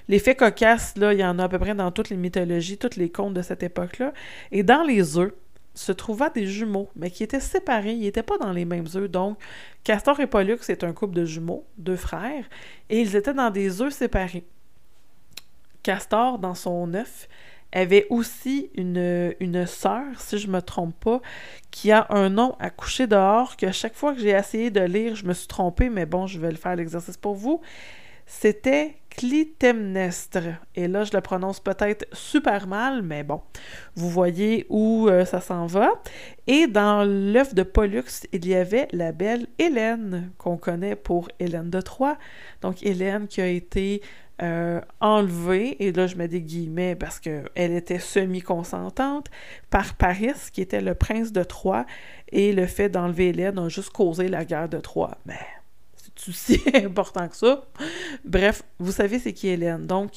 là, 0.09 1.13
il 1.13 1.19
y 1.19 1.25
en 1.25 1.39
a 1.39 1.45
à 1.45 1.49
peu 1.49 1.59
près 1.59 1.75
dans 1.75 1.91
toutes 1.91 2.11
les 2.11 2.17
mythologies, 2.17 2.77
tous 2.77 2.99
les 2.99 3.11
contes 3.11 3.35
de 3.35 3.41
cette 3.41 3.63
époque-là. 3.63 4.13
Et 4.53 4.63
dans 4.63 4.83
les 4.83 5.17
œufs, 5.17 5.33
se 5.75 5.93
trouva 5.93 6.31
des 6.31 6.47
jumeaux, 6.47 6.89
mais 6.97 7.11
qui 7.11 7.25
étaient 7.25 7.41
séparés, 7.41 7.93
ils 7.93 8.03
n'étaient 8.03 8.23
pas 8.23 8.39
dans 8.39 8.53
les 8.53 8.65
mêmes 8.65 8.87
œufs. 8.95 9.11
Donc, 9.11 9.39
Castor 9.83 10.21
et 10.21 10.27
Pollux, 10.27 10.59
c'est 10.61 10.85
un 10.85 10.93
couple 10.93 11.15
de 11.15 11.25
jumeaux, 11.25 11.65
deux 11.79 11.97
frères, 11.97 12.45
et 12.89 13.01
ils 13.01 13.17
étaient 13.17 13.35
dans 13.35 13.51
des 13.51 13.83
œufs 13.83 13.93
séparés. 13.93 14.45
Castor, 15.83 16.39
dans 16.39 16.55
son 16.55 16.95
œuf, 16.95 17.29
avait 17.73 18.07
aussi 18.09 18.71
une, 18.75 19.35
une 19.41 19.67
sœur, 19.67 20.05
si 20.19 20.39
je 20.39 20.47
ne 20.47 20.53
me 20.53 20.63
trompe 20.63 20.95
pas, 21.01 21.21
qui 21.73 21.91
a 21.91 22.07
un 22.11 22.31
nom 22.31 22.55
à 22.61 22.71
coucher 22.71 23.09
dehors, 23.09 23.57
que 23.57 23.73
chaque 23.73 23.95
fois 23.95 24.15
que 24.15 24.21
j'ai 24.21 24.31
essayé 24.31 24.71
de 24.71 24.81
lire, 24.81 25.17
je 25.17 25.27
me 25.27 25.35
suis 25.35 25.49
trompée, 25.49 25.91
mais 25.91 26.07
bon, 26.07 26.29
je 26.29 26.39
vais 26.39 26.51
le 26.51 26.57
faire 26.57 26.77
l'exercice 26.77 27.17
pour 27.17 27.35
vous. 27.35 27.61
C'était 28.27 28.95
Clytemnestre. 29.17 30.39
Et 30.75 30.89
là, 30.89 31.05
je 31.05 31.13
le 31.13 31.21
prononce 31.21 31.61
peut-être 31.61 32.05
super 32.13 32.67
mal, 32.67 33.03
mais 33.03 33.23
bon, 33.23 33.43
vous 33.95 34.09
voyez 34.09 34.67
où 34.69 35.09
euh, 35.09 35.25
ça 35.25 35.41
s'en 35.41 35.67
va. 35.67 35.91
Et 36.47 36.67
dans 36.67 37.05
l'œuf 37.05 37.55
de 37.55 37.63
Pollux, 37.63 38.27
il 38.33 38.47
y 38.47 38.55
avait 38.55 38.89
la 38.93 39.13
belle 39.13 39.47
Hélène, 39.59 40.31
qu'on 40.37 40.57
connaît 40.57 40.97
pour 40.97 41.29
Hélène 41.39 41.71
de 41.71 41.81
Troie. 41.81 42.19
Donc, 42.61 42.83
Hélène 42.83 43.29
qui 43.29 43.41
a 43.41 43.47
été 43.47 44.03
euh, 44.43 44.81
enlevée, 45.01 45.77
et 45.85 45.93
là 45.93 46.09
je 46.09 46.17
mets 46.17 46.27
des 46.27 46.41
guillemets 46.41 46.97
parce 46.97 47.21
qu'elle 47.21 47.47
était 47.55 48.01
semi-consentante, 48.01 49.31
par 49.71 49.95
Paris, 49.95 50.33
qui 50.53 50.61
était 50.61 50.81
le 50.81 50.97
prince 50.97 51.31
de 51.31 51.45
Troie, 51.45 51.87
et 52.33 52.53
le 52.53 52.67
fait 52.67 52.89
d'enlever 52.89 53.29
Hélène 53.29 53.61
a 53.61 53.69
juste 53.69 53.91
causé 53.91 54.27
la 54.27 54.45
guerre 54.45 54.69
de 54.69 54.79
Troie. 54.79 55.19
Mais 55.25 55.39
si 56.17 56.61
important 56.75 57.29
que 57.29 57.37
ça. 57.37 57.65
Bref, 58.25 58.63
vous 58.79 58.93
savez 58.93 59.19
c'est 59.19 59.33
qui 59.33 59.49
Hélène. 59.49 59.87
Donc, 59.87 60.13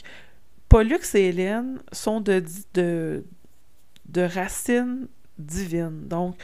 Pollux 0.70 1.16
et 1.16 1.30
Hélène 1.30 1.80
sont 1.92 2.22
de, 2.22 2.44
de, 2.74 3.24
de 4.06 4.22
racines 4.22 5.08
divines. 5.38 6.08
Donc, 6.08 6.36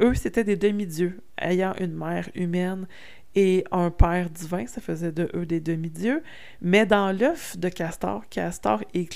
eux, 0.00 0.14
c'était 0.14 0.44
des 0.44 0.56
demi-dieux, 0.56 1.20
ayant 1.40 1.74
une 1.78 1.94
mère 1.94 2.28
humaine 2.34 2.86
et 3.34 3.64
un 3.72 3.90
père 3.90 4.30
divin, 4.30 4.66
ça 4.66 4.80
faisait 4.80 5.12
de 5.12 5.28
eux 5.34 5.46
des 5.46 5.60
demi-dieux. 5.60 6.22
Mais 6.60 6.86
dans 6.86 7.16
l'œuf 7.16 7.56
de 7.58 7.68
Castor, 7.68 8.28
Castor 8.28 8.82
et 8.94 9.08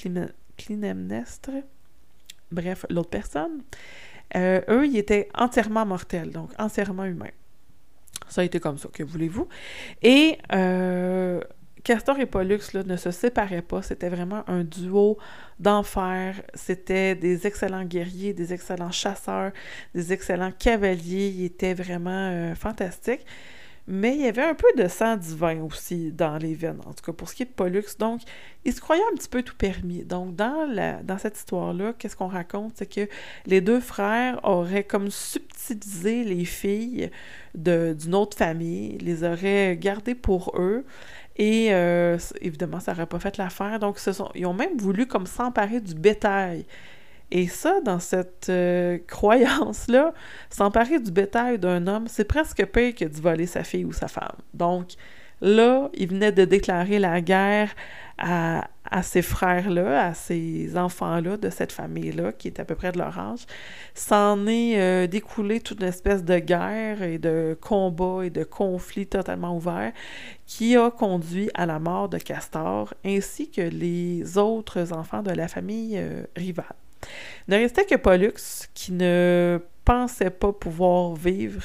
Clynemnestre, 0.56 1.50
bref, 2.50 2.84
l'autre 2.90 3.10
personne, 3.10 3.62
euh, 4.36 4.60
eux, 4.68 4.86
ils 4.86 4.98
étaient 4.98 5.28
entièrement 5.34 5.86
mortels, 5.86 6.30
donc 6.30 6.50
entièrement 6.58 7.04
humains. 7.04 7.30
Ça 8.28 8.42
a 8.42 8.44
été 8.44 8.60
comme 8.60 8.78
ça, 8.78 8.88
que 8.92 9.02
voulez-vous? 9.02 9.48
Et 10.02 10.38
euh, 10.52 11.40
Castor 11.84 12.18
et 12.20 12.26
Pollux 12.26 12.60
ne 12.74 12.96
se 12.96 13.10
séparaient 13.10 13.62
pas. 13.62 13.82
C'était 13.82 14.08
vraiment 14.08 14.44
un 14.48 14.64
duo 14.64 15.18
d'enfer. 15.58 16.42
C'était 16.54 17.14
des 17.14 17.46
excellents 17.46 17.84
guerriers, 17.84 18.34
des 18.34 18.52
excellents 18.52 18.90
chasseurs, 18.90 19.52
des 19.94 20.12
excellents 20.12 20.52
cavaliers. 20.52 21.28
Ils 21.28 21.44
étaient 21.46 21.74
vraiment 21.74 22.30
euh, 22.30 22.54
fantastiques. 22.54 23.24
Mais 23.90 24.14
il 24.14 24.20
y 24.20 24.26
avait 24.26 24.42
un 24.42 24.54
peu 24.54 24.66
de 24.76 24.86
sang 24.86 25.16
divin 25.16 25.62
aussi 25.62 26.12
dans 26.12 26.36
les 26.36 26.54
veines, 26.54 26.80
en 26.84 26.92
tout 26.92 27.02
cas 27.02 27.12
pour 27.12 27.26
ce 27.26 27.34
qui 27.34 27.44
est 27.44 27.46
de 27.46 27.50
Pollux. 27.50 27.96
Donc, 27.98 28.20
il 28.66 28.74
se 28.74 28.82
croyait 28.82 29.02
un 29.10 29.16
petit 29.16 29.30
peu 29.30 29.42
tout 29.42 29.56
permis. 29.56 30.04
Donc, 30.04 30.36
dans, 30.36 30.66
la, 30.70 31.02
dans 31.02 31.16
cette 31.16 31.38
histoire-là, 31.38 31.94
qu'est-ce 31.98 32.14
qu'on 32.14 32.26
raconte? 32.26 32.72
C'est 32.76 32.92
que 32.92 33.08
les 33.46 33.62
deux 33.62 33.80
frères 33.80 34.40
auraient 34.42 34.84
comme 34.84 35.10
subtilisé 35.10 36.22
les 36.22 36.44
filles 36.44 37.10
d'une 37.54 38.14
autre 38.14 38.36
famille, 38.36 38.98
les 38.98 39.24
auraient 39.24 39.78
gardées 39.78 40.14
pour 40.14 40.52
eux. 40.58 40.84
Et 41.36 41.68
euh, 41.72 42.18
évidemment, 42.42 42.80
ça 42.80 42.92
n'aurait 42.92 43.06
pas 43.06 43.20
fait 43.20 43.38
l'affaire. 43.38 43.78
Donc, 43.78 43.98
ils 44.34 44.46
ont 44.46 44.52
même 44.54 44.76
voulu 44.76 45.06
comme 45.06 45.26
s'emparer 45.26 45.80
du 45.80 45.94
bétail. 45.94 46.66
Et 47.30 47.46
ça, 47.46 47.80
dans 47.82 47.98
cette 47.98 48.48
euh, 48.48 48.98
croyance-là, 49.06 50.14
s'emparer 50.50 50.98
du 50.98 51.10
bétail 51.10 51.58
d'un 51.58 51.86
homme, 51.86 52.06
c'est 52.08 52.24
presque 52.24 52.64
pire 52.66 52.94
que 52.94 53.04
de 53.04 53.20
voler 53.20 53.46
sa 53.46 53.64
fille 53.64 53.84
ou 53.84 53.92
sa 53.92 54.08
femme. 54.08 54.36
Donc, 54.54 54.92
là, 55.40 55.90
il 55.94 56.08
venait 56.08 56.32
de 56.32 56.44
déclarer 56.44 56.98
la 56.98 57.20
guerre 57.20 57.74
à, 58.16 58.68
à 58.90 59.02
ses 59.02 59.22
frères-là, 59.22 60.06
à 60.06 60.14
ces 60.14 60.76
enfants-là 60.76 61.36
de 61.36 61.50
cette 61.50 61.72
famille-là, 61.72 62.32
qui 62.32 62.48
est 62.48 62.60
à 62.60 62.64
peu 62.64 62.74
près 62.74 62.92
de 62.92 62.98
leur 62.98 63.18
âge. 63.18 63.40
S'en 63.94 64.46
est 64.46 64.80
euh, 64.80 65.06
découlé 65.06 65.60
toute 65.60 65.80
une 65.80 65.86
espèce 65.86 66.24
de 66.24 66.38
guerre 66.38 67.02
et 67.02 67.18
de 67.18 67.56
combat 67.60 68.24
et 68.24 68.30
de 68.30 68.44
conflit 68.44 69.06
totalement 69.06 69.54
ouvert 69.54 69.92
qui 70.46 70.76
a 70.76 70.90
conduit 70.90 71.50
à 71.54 71.66
la 71.66 71.78
mort 71.78 72.08
de 72.08 72.18
Castor 72.18 72.94
ainsi 73.04 73.50
que 73.50 73.60
les 73.60 74.38
autres 74.38 74.92
enfants 74.92 75.22
de 75.22 75.30
la 75.30 75.46
famille 75.46 75.96
euh, 75.98 76.24
rivale. 76.36 76.74
Ne 77.48 77.56
restait 77.56 77.84
que 77.84 77.94
Pollux 77.94 78.68
qui 78.74 78.92
ne 78.92 79.60
pensait 79.84 80.30
pas 80.30 80.52
pouvoir 80.52 81.14
vivre 81.14 81.62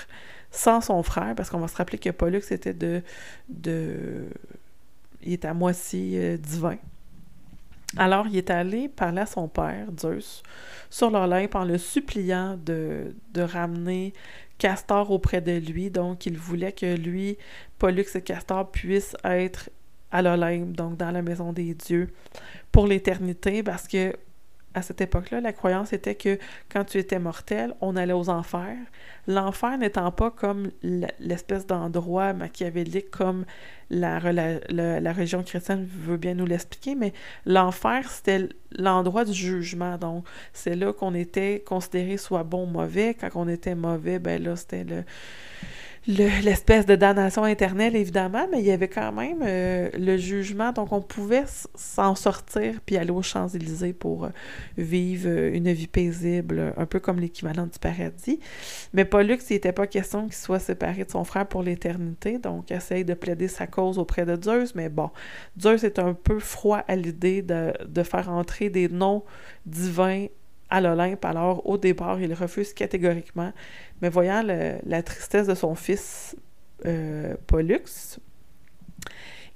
sans 0.52 0.82
son 0.82 1.02
frère, 1.04 1.34
parce 1.36 1.50
qu'on 1.50 1.60
va 1.60 1.67
se 1.67 1.76
rappeler 1.76 1.98
que 1.98 2.12
Pollux 2.12 2.43
était 2.52 2.74
de, 2.74 3.02
de 3.50 4.26
il 5.24 5.34
est 5.34 5.46
à 5.46 5.54
moitié 5.54 6.19
euh, 6.19 6.38
divin. 6.38 6.78
Alors, 7.98 8.28
il 8.28 8.38
est 8.38 8.50
allé 8.50 8.88
parler 8.88 9.22
à 9.22 9.26
son 9.26 9.48
père, 9.48 9.88
Zeus, 10.00 10.41
sur 10.89 11.12
l'Olympe 11.12 11.56
en 11.56 11.63
le 11.63 11.78
suppliant 11.78 12.58
de, 12.58 13.15
de 13.34 13.41
ramener 13.41 14.13
Castor 14.58 15.12
auprès 15.12 15.41
de 15.41 15.58
lui. 15.58 15.91
Donc, 15.91 16.26
il 16.26 16.38
voulait 16.38 16.72
que 16.72 16.96
lui, 16.96 17.38
Pollux 17.78 18.06
et 18.15 18.22
Castor 18.22 18.72
puissent 18.72 19.15
être 19.24 19.69
à 20.12 20.22
l'Olympe, 20.22 20.76
donc 20.76 20.98
dans 20.98 21.12
la 21.12 21.22
maison 21.22 21.54
des 21.54 21.74
dieux, 21.74 22.13
pour 22.72 22.88
l'éternité, 22.88 23.63
parce 23.63 23.88
que 23.88 24.15
à 24.74 24.82
cette 24.82 25.02
époque-là, 25.02 25.40
la 25.42 25.54
croyance 25.54 25.94
était 25.94 26.16
que 26.16 26.40
quand 26.70 26.84
tu 26.84 26.98
étais 26.98 27.20
mortel, 27.20 27.74
on 27.82 27.96
allait 27.96 28.14
aux 28.14 28.30
enfers. 28.30 28.78
L'enfer 29.28 29.78
n'étant 29.78 30.12
pas 30.12 30.32
comme 30.32 30.72
l'espèce 31.20 31.68
d'endroit 31.68 32.34
machiavélique 32.34 33.12
comme 33.12 33.46
la, 33.90 34.20
religion 34.20 35.44
chrétienne 35.44 35.88
veut 35.88 36.18
bien 36.18 36.34
nous 36.34 36.46
l'expliquer, 36.46 36.96
mais 36.96 37.14
l'enfer, 37.46 38.10
c'était 38.10 38.50
l'endroit 38.72 39.26
du 39.26 39.34
jugement. 39.34 39.98
Donc, 39.98 40.26
c'est 40.52 40.76
là 40.76 40.92
qu'on 40.92 41.14
était 41.14 41.64
considéré 41.66 42.18
soit 42.18 42.44
bon 42.44 42.64
ou 42.64 42.72
mauvais. 42.72 43.14
Quand 43.14 43.30
on 43.36 43.48
était 43.48 43.76
mauvais, 43.76 44.20
ben 44.20 44.42
là, 44.42 44.56
c'était 44.56 44.84
le 44.84 45.04
l'espèce 46.06 46.86
de 46.86 46.96
damnation 46.96 47.46
éternelle, 47.46 47.96
évidemment, 47.96 48.48
mais 48.52 48.60
il 48.60 48.66
y 48.66 48.72
avait 48.72 48.89
quand 48.89 49.12
même 49.13 49.39
euh, 49.42 49.89
le 49.98 50.18
jugement. 50.18 50.74
Donc, 50.74 50.92
on 50.92 51.02
pouvait 51.02 51.46
s'en 51.76 52.16
sortir 52.16 52.76
puis 52.86 52.98
aller 52.98 53.12
aux 53.12 53.22
Champs-Élysées 53.22 53.94
pour 53.94 54.26
euh, 54.26 54.30
vivre 54.78 55.30
euh, 55.30 55.54
une 55.54 55.72
vie 55.72 55.88
paisible, 55.88 56.74
un 56.76 56.86
peu 56.86 57.00
comme 57.00 57.20
l'équivalent 57.20 57.68
du 57.68 57.80
paradis. 57.80 58.39
Mais 58.94 59.06
Pollux, 59.06 59.39
il 59.50 59.54
n'était 59.54 59.72
pas 59.72 59.88
question 59.88 60.26
qu'il 60.26 60.36
soit 60.36 60.60
séparé 60.60 61.06
de 61.06 61.12
son 61.12 61.24
frère 61.24 61.48
pour 61.48 61.63
l'éternité. 61.63 62.38
Donc, 62.38 62.72
essaye 62.72 63.06
de 63.06 63.13
plaider 63.13 63.48
sa 63.48 63.68
cause 63.68 63.98
auprès 63.98 64.26
de 64.26 64.42
Zeus. 64.42 64.76
Mais 64.76 64.89
bon, 64.89 65.10
Zeus 65.60 65.84
est 65.84 66.00
un 66.00 66.13
peu 66.13 66.39
froid 66.39 66.84
à 66.88 66.96
l'idée 66.98 67.42
de, 67.42 67.74
de 67.88 68.04
faire 68.04 68.30
entrer 68.30 68.70
des 68.70 68.89
noms 68.89 69.24
divins 69.66 70.28
à 70.74 70.82
l'Olympe. 70.82 71.24
Alors, 71.24 71.70
au 71.70 71.78
départ, 71.78 72.20
il 72.20 72.34
refuse 72.34 72.74
catégoriquement. 72.74 73.54
Mais 74.02 74.10
voyant 74.10 74.42
la 74.44 75.04
tristesse 75.04 75.46
de 75.46 75.54
son 75.54 75.76
fils 75.76 76.36
euh, 76.88 77.36
Pollux, 77.46 78.18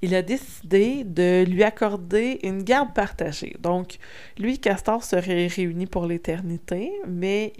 il 0.00 0.14
a 0.14 0.22
décidé 0.22 1.02
de 1.02 1.44
lui 1.44 1.64
accorder 1.64 2.38
une 2.44 2.62
garde 2.62 2.94
partagée. 2.94 3.56
Donc, 3.58 3.98
lui, 4.38 4.60
Castor 4.60 5.02
serait 5.02 5.48
réuni 5.48 5.86
pour 5.86 6.06
l'éternité, 6.06 6.92
mais 7.08 7.52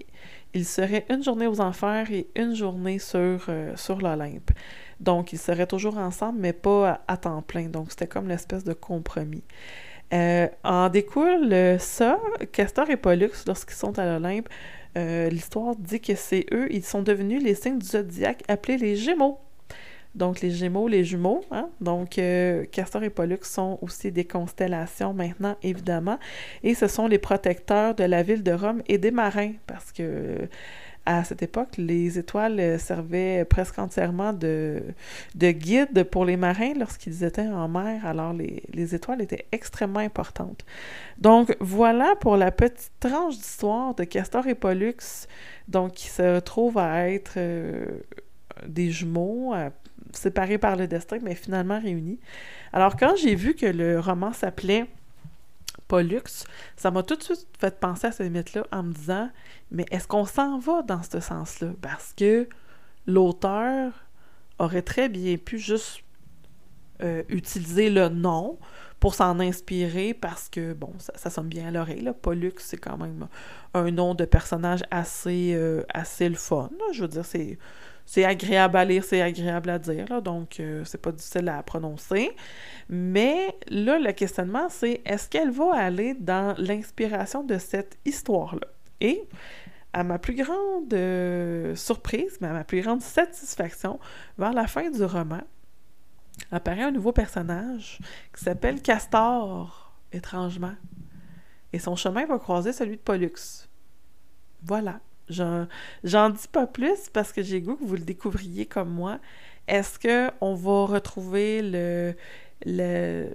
il 0.54 0.64
serait 0.64 1.04
une 1.10 1.24
journée 1.24 1.48
aux 1.48 1.60
enfers 1.60 2.12
et 2.12 2.28
une 2.36 2.54
journée 2.54 3.00
sur, 3.00 3.46
euh, 3.48 3.72
sur 3.74 4.00
l'Olympe. 4.00 4.52
Donc, 5.00 5.32
ils 5.32 5.38
seraient 5.38 5.66
toujours 5.66 5.98
ensemble, 5.98 6.38
mais 6.38 6.52
pas 6.52 7.02
à 7.08 7.16
temps 7.16 7.42
plein. 7.42 7.68
Donc, 7.68 7.90
c'était 7.90 8.06
comme 8.06 8.28
l'espèce 8.28 8.62
de 8.62 8.72
compromis. 8.72 9.42
Euh, 10.12 10.48
en 10.64 10.88
découle 10.88 11.76
ça, 11.78 12.18
Castor 12.52 12.88
et 12.90 12.96
Pollux, 12.96 13.30
lorsqu'ils 13.46 13.76
sont 13.76 13.98
à 13.98 14.06
l'Olympe, 14.06 14.48
euh, 14.96 15.28
l'histoire 15.28 15.76
dit 15.76 16.00
que 16.00 16.14
c'est 16.14 16.46
eux, 16.52 16.66
ils 16.70 16.84
sont 16.84 17.02
devenus 17.02 17.42
les 17.42 17.54
signes 17.54 17.78
du 17.78 17.86
zodiaque 17.86 18.42
appelés 18.48 18.78
les 18.78 18.96
Gémeaux. 18.96 19.38
Donc 20.14 20.40
les 20.40 20.50
Gémeaux, 20.50 20.88
les 20.88 21.04
jumeaux. 21.04 21.44
Hein? 21.50 21.68
Donc 21.80 22.18
euh, 22.18 22.64
Castor 22.72 23.02
et 23.02 23.10
Pollux 23.10 23.38
sont 23.42 23.78
aussi 23.82 24.10
des 24.10 24.24
constellations 24.24 25.12
maintenant, 25.12 25.56
évidemment. 25.62 26.18
Et 26.64 26.74
ce 26.74 26.88
sont 26.88 27.06
les 27.06 27.18
protecteurs 27.18 27.94
de 27.94 28.04
la 28.04 28.22
ville 28.22 28.42
de 28.42 28.52
Rome 28.52 28.82
et 28.88 28.98
des 28.98 29.10
marins, 29.10 29.52
parce 29.66 29.92
que 29.92 30.48
à 31.08 31.24
cette 31.24 31.42
époque, 31.42 31.78
les 31.78 32.18
étoiles 32.18 32.60
euh, 32.60 32.78
servaient 32.78 33.46
presque 33.46 33.78
entièrement 33.78 34.34
de, 34.34 34.82
de 35.34 35.50
guide 35.52 36.04
pour 36.04 36.26
les 36.26 36.36
marins 36.36 36.74
lorsqu'ils 36.78 37.24
étaient 37.24 37.48
en 37.48 37.66
mer. 37.66 38.04
Alors, 38.04 38.34
les, 38.34 38.94
étoiles 38.94 39.22
étaient 39.22 39.46
extrêmement 39.50 40.00
importantes. 40.00 40.66
Donc, 41.16 41.56
voilà 41.60 42.14
pour 42.20 42.36
la 42.36 42.50
petite 42.50 42.92
tranche 43.00 43.38
d'histoire 43.38 43.94
de 43.94 44.04
Castor 44.04 44.46
et 44.48 44.54
Pollux, 44.54 45.26
donc 45.66 45.92
qui 45.92 46.08
se 46.08 46.34
retrouvent 46.34 46.76
à 46.76 47.08
être 47.08 47.34
euh, 47.38 47.86
des 48.66 48.90
jumeaux, 48.90 49.54
séparés 50.12 50.58
par 50.58 50.76
le 50.76 50.86
destin, 50.88 51.20
mais 51.22 51.34
finalement 51.34 51.80
réunis. 51.80 52.20
Alors, 52.74 52.98
quand 52.98 53.16
j'ai 53.16 53.34
vu 53.34 53.54
que 53.54 53.64
le 53.64 53.98
roman 53.98 54.34
s'appelait 54.34 54.84
Pollux, 55.88 56.44
ça 56.76 56.90
m'a 56.90 57.02
tout 57.02 57.16
de 57.16 57.22
suite 57.22 57.46
fait 57.58 57.80
penser 57.80 58.06
à 58.08 58.12
ce 58.12 58.22
mythe-là 58.22 58.64
en 58.70 58.82
me 58.82 58.92
disant 58.92 59.30
mais 59.70 59.86
est-ce 59.90 60.06
qu'on 60.06 60.26
s'en 60.26 60.58
va 60.58 60.82
dans 60.82 61.02
ce 61.02 61.20
sens-là? 61.20 61.70
Parce 61.80 62.12
que 62.12 62.48
l'auteur 63.06 63.92
aurait 64.58 64.82
très 64.82 65.08
bien 65.08 65.36
pu 65.36 65.58
juste 65.58 66.02
euh, 67.02 67.22
utiliser 67.28 67.90
le 67.90 68.08
nom 68.08 68.58
pour 69.00 69.14
s'en 69.14 69.38
inspirer 69.38 70.14
parce 70.14 70.48
que, 70.48 70.72
bon, 70.72 70.92
ça, 70.98 71.30
sonne 71.30 71.48
bien 71.48 71.68
à 71.68 71.70
l'oreille. 71.70 72.10
Pollux, 72.20 72.54
c'est 72.58 72.76
quand 72.76 72.98
même 72.98 73.28
un 73.74 73.90
nom 73.90 74.14
de 74.14 74.24
personnage 74.24 74.80
assez, 74.90 75.54
euh, 75.54 75.84
assez 75.94 76.28
le 76.28 76.34
fun. 76.34 76.70
Je 76.92 77.02
veux 77.02 77.08
dire, 77.08 77.24
c'est 77.24 77.58
c'est 78.10 78.24
agréable 78.24 78.78
à 78.78 78.86
lire, 78.86 79.04
c'est 79.04 79.20
agréable 79.20 79.68
à 79.68 79.78
dire, 79.78 80.22
donc 80.22 80.60
euh, 80.60 80.82
c'est 80.86 80.96
pas 80.96 81.12
difficile 81.12 81.46
à 81.50 81.62
prononcer. 81.62 82.34
Mais 82.88 83.54
là, 83.68 83.98
le 83.98 84.12
questionnement, 84.12 84.70
c'est 84.70 85.02
est-ce 85.04 85.28
qu'elle 85.28 85.50
va 85.50 85.74
aller 85.74 86.14
dans 86.14 86.54
l'inspiration 86.56 87.44
de 87.44 87.58
cette 87.58 87.98
histoire-là? 88.06 88.66
Et 89.02 89.28
à 89.92 90.04
ma 90.04 90.18
plus 90.18 90.36
grande 90.36 90.94
euh, 90.94 91.74
surprise, 91.74 92.38
mais 92.40 92.48
à 92.48 92.54
ma 92.54 92.64
plus 92.64 92.80
grande 92.80 93.02
satisfaction, 93.02 94.00
vers 94.38 94.54
la 94.54 94.66
fin 94.66 94.88
du 94.88 95.04
roman, 95.04 95.42
apparaît 96.50 96.84
un 96.84 96.92
nouveau 96.92 97.12
personnage 97.12 97.98
qui 98.34 98.42
s'appelle 98.42 98.80
Castor, 98.80 99.92
étrangement. 100.12 100.76
Et 101.74 101.78
son 101.78 101.94
chemin 101.94 102.24
va 102.24 102.38
croiser 102.38 102.72
celui 102.72 102.96
de 102.96 103.02
Pollux. 103.02 103.68
Voilà. 104.62 104.98
J'en 105.30 106.30
dis 106.30 106.48
pas 106.50 106.66
plus 106.66 107.08
parce 107.12 107.32
que 107.32 107.42
j'ai 107.42 107.60
goût 107.60 107.76
que 107.76 107.84
vous 107.84 107.96
le 107.96 108.04
découvriez 108.04 108.66
comme 108.66 108.90
moi. 108.90 109.18
Est-ce 109.66 109.98
qu'on 109.98 110.54
va 110.54 110.84
retrouver 110.86 111.62
le, 111.62 112.14
le 112.64 113.30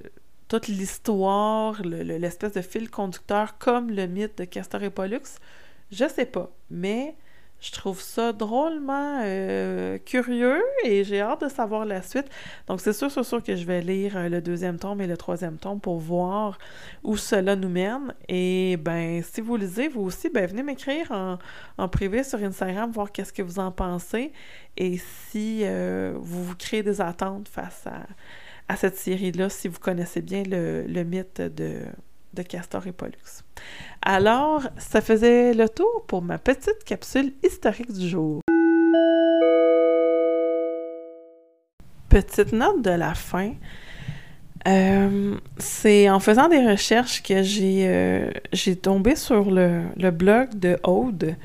toute 0.47 0.67
l'histoire, 0.67 1.81
l'espèce 1.83 2.53
de 2.53 2.61
fil 2.61 2.89
conducteur 2.89 3.57
comme 3.57 3.89
le 3.91 4.07
mythe 4.07 4.37
de 4.39 4.45
Castor 4.45 4.83
et 4.83 4.89
Pollux? 4.89 5.21
Je 5.91 6.07
sais 6.07 6.25
pas, 6.25 6.51
mais 6.69 7.15
je 7.63 7.71
trouve 7.71 8.01
ça 8.01 8.33
drôlement 8.33 9.21
euh, 9.23 9.97
curieux 9.97 10.61
et 10.83 11.05
j'ai 11.05 11.21
hâte 11.21 11.45
de 11.45 11.47
savoir 11.47 11.85
la 11.85 12.01
suite. 12.01 12.25
Donc, 12.67 12.81
c'est 12.81 12.91
sûr, 12.91 13.09
c'est 13.09 13.23
sûr 13.23 13.41
que 13.41 13.55
je 13.55 13.65
vais 13.65 13.81
lire 13.81 14.17
euh, 14.17 14.27
le 14.27 14.41
deuxième 14.41 14.77
tome 14.77 14.99
et 14.99 15.07
le 15.07 15.15
troisième 15.15 15.57
tome 15.57 15.79
pour 15.79 15.97
voir 15.97 16.57
où 17.03 17.15
cela 17.15 17.55
nous 17.55 17.69
mène. 17.69 18.13
Et 18.27 18.75
ben, 18.77 19.23
si 19.23 19.39
vous 19.39 19.55
lisez, 19.55 19.87
vous 19.87 20.01
aussi, 20.01 20.29
ben, 20.29 20.45
venez 20.45 20.61
m'écrire 20.61 21.37
en, 21.77 21.87
privé 21.87 22.23
sur 22.23 22.43
Instagram, 22.43 22.91
voir 22.91 23.13
qu'est-ce 23.13 23.31
que 23.31 23.41
vous 23.41 23.59
en 23.59 23.71
pensez 23.71 24.33
et 24.75 24.97
si 25.29 25.61
euh, 25.63 26.13
vous 26.17 26.55
créez 26.55 26.83
des 26.83 26.99
attentes 26.99 27.47
face 27.47 27.87
à, 28.67 28.75
cette 28.75 28.97
série-là, 28.97 29.49
si 29.49 29.67
vous 29.67 29.79
connaissez 29.79 30.21
bien 30.21 30.43
le 30.43 31.03
mythe 31.03 31.41
de 31.41 31.85
de 32.33 32.41
Castor 32.41 32.87
et 32.87 32.91
Pollux. 32.91 33.43
Alors, 34.01 34.63
ça 34.77 35.01
faisait 35.01 35.53
le 35.53 35.69
tour 35.69 36.03
pour 36.07 36.21
ma 36.21 36.37
petite 36.37 36.83
capsule 36.85 37.33
historique 37.43 37.91
du 37.93 38.07
jour. 38.07 38.41
Petite 42.09 42.51
note 42.51 42.81
de 42.81 42.91
la 42.91 43.13
fin. 43.13 43.53
Euh, 44.67 45.35
c'est 45.57 46.09
en 46.09 46.19
faisant 46.19 46.47
des 46.47 46.65
recherches 46.65 47.21
que 47.21 47.43
j'ai 47.43 47.85
euh, 47.87 48.31
tombé 48.81 49.15
sur 49.15 49.51
le, 49.51 50.11
blog 50.11 50.57
de 50.57 50.77
Aude, 50.83 51.35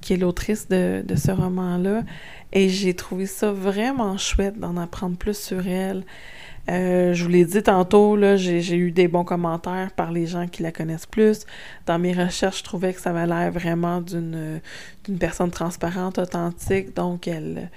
qui 0.00 0.14
est 0.14 0.16
l'autrice 0.16 0.68
de, 0.68 1.02
de, 1.06 1.14
ce 1.14 1.30
roman-là, 1.30 2.02
et 2.52 2.68
j'ai 2.68 2.94
trouvé 2.94 3.26
ça 3.26 3.52
vraiment 3.52 4.18
chouette 4.18 4.58
d'en 4.58 4.76
apprendre 4.76 5.16
plus 5.16 5.38
sur 5.38 5.66
elle. 5.68 6.04
Euh, 6.70 7.12
je 7.12 7.24
vous 7.24 7.30
l'ai 7.30 7.44
dit 7.44 7.62
tantôt, 7.62 8.16
j'ai, 8.36 8.76
eu 8.76 8.90
des 8.90 9.08
bons 9.08 9.24
commentaires 9.24 9.90
par 9.94 10.10
les 10.10 10.26
gens 10.26 10.46
qui 10.46 10.62
la 10.62 10.72
connaissent 10.72 11.06
plus. 11.06 11.44
Dans 11.86 11.98
mes 11.98 12.12
recherches, 12.12 12.58
je 12.58 12.64
trouvais 12.64 12.94
que 12.94 13.00
ça 13.00 13.10
avait 13.10 13.26
l'air 13.26 13.50
vraiment 13.52 14.00
d'une, 14.00 14.60
personne 15.18 15.50
transparente, 15.50 16.18
authentique. 16.18 16.94
Donc, 16.96 17.28
elle, 17.28 17.70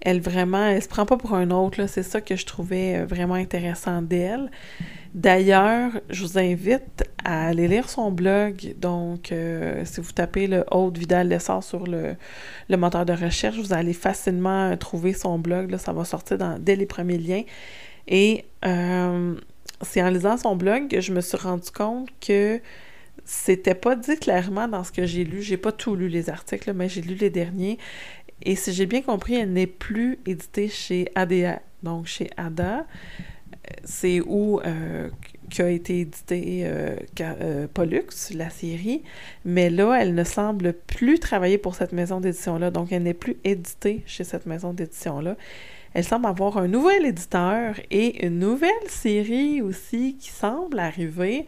elle 0.00 0.20
vraiment, 0.20 0.66
elle 0.66 0.82
se 0.82 0.88
prend 0.88 1.06
pas 1.06 1.16
pour 1.16 1.34
un 1.34 1.50
autre. 1.50 1.86
C'est 1.86 2.02
ça 2.02 2.20
que 2.20 2.34
je 2.34 2.44
trouvais 2.44 2.96
euh, 2.96 3.06
vraiment 3.06 3.34
intéressant 3.34 4.02
d'elle. 4.02 4.50
D'ailleurs, 5.14 5.92
je 6.10 6.24
vous 6.24 6.38
invite 6.38 7.04
à 7.24 7.46
aller 7.46 7.68
lire 7.68 7.88
son 7.88 8.10
blog. 8.10 8.74
Donc, 8.78 9.30
euh, 9.30 9.82
si 9.84 10.00
vous 10.00 10.10
tapez 10.10 10.48
le 10.48 10.64
Haute 10.72 10.98
Vidal 10.98 11.28
Lessard 11.28 11.62
sur 11.62 11.86
le, 11.86 12.16
moteur 12.76 13.06
de 13.06 13.12
recherche, 13.12 13.56
vous 13.56 13.72
allez 13.72 13.92
facilement 13.92 14.76
trouver 14.76 15.12
son 15.12 15.38
blog. 15.38 15.70
Là, 15.70 15.78
ça 15.78 15.92
va 15.92 16.04
sortir 16.04 16.36
dès 16.58 16.74
les 16.74 16.86
premiers 16.86 17.18
liens. 17.18 17.44
Et 18.08 18.44
euh, 18.64 19.34
c'est 19.82 20.02
en 20.02 20.10
lisant 20.10 20.36
son 20.36 20.56
blog 20.56 20.88
que 20.88 21.00
je 21.00 21.12
me 21.12 21.20
suis 21.20 21.36
rendu 21.36 21.70
compte 21.70 22.08
que 22.20 22.60
c'était 23.24 23.74
pas 23.74 23.96
dit 23.96 24.16
clairement 24.16 24.68
dans 24.68 24.84
ce 24.84 24.92
que 24.92 25.06
j'ai 25.06 25.24
lu. 25.24 25.42
J'ai 25.42 25.56
pas 25.56 25.72
tout 25.72 25.96
lu 25.96 26.08
les 26.08 26.28
articles, 26.28 26.72
mais 26.72 26.88
j'ai 26.88 27.00
lu 27.00 27.14
les 27.14 27.30
derniers. 27.30 27.78
Et 28.42 28.56
si 28.56 28.72
j'ai 28.72 28.86
bien 28.86 29.02
compris, 29.02 29.34
elle 29.34 29.52
n'est 29.52 29.66
plus 29.66 30.18
éditée 30.26 30.68
chez 30.68 31.08
ADA. 31.14 31.62
Donc 31.82 32.06
chez 32.06 32.30
ADA, 32.36 32.86
c'est 33.84 34.20
où 34.20 34.60
euh, 34.60 35.08
qu'a 35.50 35.70
été 35.70 36.00
édité 36.00 36.62
euh, 36.64 37.66
Pollux, 37.72 38.06
la 38.34 38.50
série. 38.50 39.02
Mais 39.44 39.70
là, 39.70 39.94
elle 40.00 40.14
ne 40.14 40.24
semble 40.24 40.72
plus 40.72 41.18
travailler 41.18 41.58
pour 41.58 41.74
cette 41.74 41.92
maison 41.92 42.20
d'édition-là. 42.20 42.70
Donc 42.70 42.92
elle 42.92 43.04
n'est 43.04 43.14
plus 43.14 43.36
éditée 43.44 44.02
chez 44.06 44.24
cette 44.24 44.46
maison 44.46 44.72
d'édition-là. 44.72 45.36
Elle 45.94 46.04
semble 46.04 46.26
avoir 46.26 46.58
un 46.58 46.66
nouvel 46.66 47.06
éditeur 47.06 47.76
et 47.92 48.26
une 48.26 48.40
nouvelle 48.40 48.88
série 48.88 49.62
aussi 49.62 50.16
qui 50.16 50.28
semble 50.28 50.80
arriver 50.80 51.46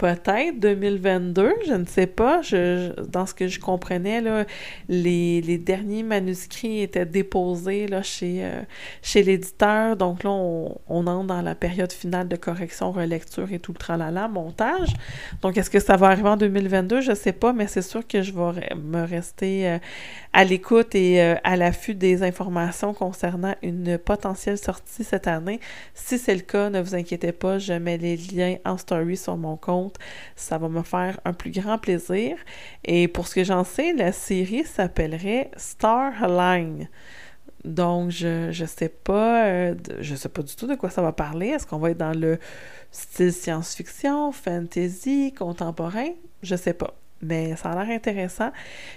peut-être 0.00 0.58
2022, 0.58 1.52
je 1.68 1.74
ne 1.74 1.84
sais 1.84 2.06
pas. 2.06 2.40
Je, 2.40 2.98
dans 3.02 3.26
ce 3.26 3.34
que 3.34 3.48
je 3.48 3.60
comprenais, 3.60 4.22
là, 4.22 4.46
les, 4.88 5.42
les, 5.42 5.58
derniers 5.58 6.02
manuscrits 6.02 6.80
étaient 6.80 7.04
déposés 7.04 7.86
là, 7.86 8.02
chez, 8.02 8.42
euh, 8.42 8.62
chez 9.02 9.22
l'éditeur. 9.22 9.96
Donc 9.96 10.24
là, 10.24 10.30
on, 10.30 10.74
on, 10.88 11.06
entre 11.06 11.26
dans 11.26 11.42
la 11.42 11.54
période 11.54 11.92
finale 11.92 12.28
de 12.28 12.36
correction, 12.36 12.92
relecture 12.92 13.52
et 13.52 13.58
tout 13.58 13.72
le 13.72 13.78
tralala, 13.78 14.26
montage. 14.26 14.88
Donc, 15.42 15.58
est-ce 15.58 15.68
que 15.68 15.80
ça 15.80 15.98
va 15.98 16.06
arriver 16.06 16.30
en 16.30 16.38
2022? 16.38 17.02
Je 17.02 17.10
ne 17.10 17.14
sais 17.14 17.32
pas, 17.32 17.52
mais 17.52 17.66
c'est 17.66 17.82
sûr 17.82 18.06
que 18.06 18.22
je 18.22 18.32
vais 18.32 18.74
me 18.76 19.04
rester 19.04 19.68
euh, 19.68 19.78
à 20.32 20.44
l'écoute 20.44 20.94
et 20.94 21.20
euh, 21.20 21.34
à 21.44 21.56
l'affût 21.56 21.94
des 21.94 22.22
informations 22.22 22.94
concernant 22.94 23.54
une 23.62 23.98
potentielle 23.98 24.56
sortie 24.56 25.04
cette 25.04 25.26
année. 25.26 25.60
Si 25.92 26.16
c'est 26.16 26.34
le 26.34 26.40
cas, 26.40 26.70
ne 26.70 26.80
vous 26.80 26.94
inquiétez 26.94 27.32
pas, 27.32 27.58
je 27.58 27.74
mets 27.74 27.98
les 27.98 28.16
liens 28.16 28.56
en 28.64 28.78
story 28.78 29.18
sur 29.18 29.36
mon 29.36 29.58
compte 29.58 29.89
ça 30.36 30.58
va 30.58 30.68
me 30.68 30.82
faire 30.82 31.20
un 31.24 31.32
plus 31.32 31.50
grand 31.50 31.78
plaisir. 31.78 32.36
Et 32.84 33.08
pour 33.08 33.28
ce 33.28 33.34
que 33.34 33.44
j'en 33.44 33.64
sais, 33.64 33.92
la 33.92 34.12
série 34.12 34.64
s'appellerait 34.64 35.50
Starline. 35.56 36.88
Donc, 37.64 38.10
je 38.10 38.48
ne 38.48 38.66
sais 38.66 38.88
pas, 38.88 39.46
euh, 39.46 39.74
je 40.00 40.14
sais 40.14 40.30
pas 40.30 40.42
du 40.42 40.54
tout 40.56 40.66
de 40.66 40.74
quoi 40.74 40.88
ça 40.88 41.02
va 41.02 41.12
parler. 41.12 41.48
Est-ce 41.48 41.66
qu'on 41.66 41.78
va 41.78 41.90
être 41.90 41.98
dans 41.98 42.18
le 42.18 42.38
style 42.90 43.32
science-fiction, 43.32 44.32
fantasy, 44.32 45.34
contemporain? 45.36 46.08
Je 46.42 46.56
sais 46.56 46.72
pas. 46.72 46.94
Mais 47.22 47.54
ça 47.56 47.72
a 47.72 47.84
l'air 47.84 47.94
intéressant. 47.94 48.50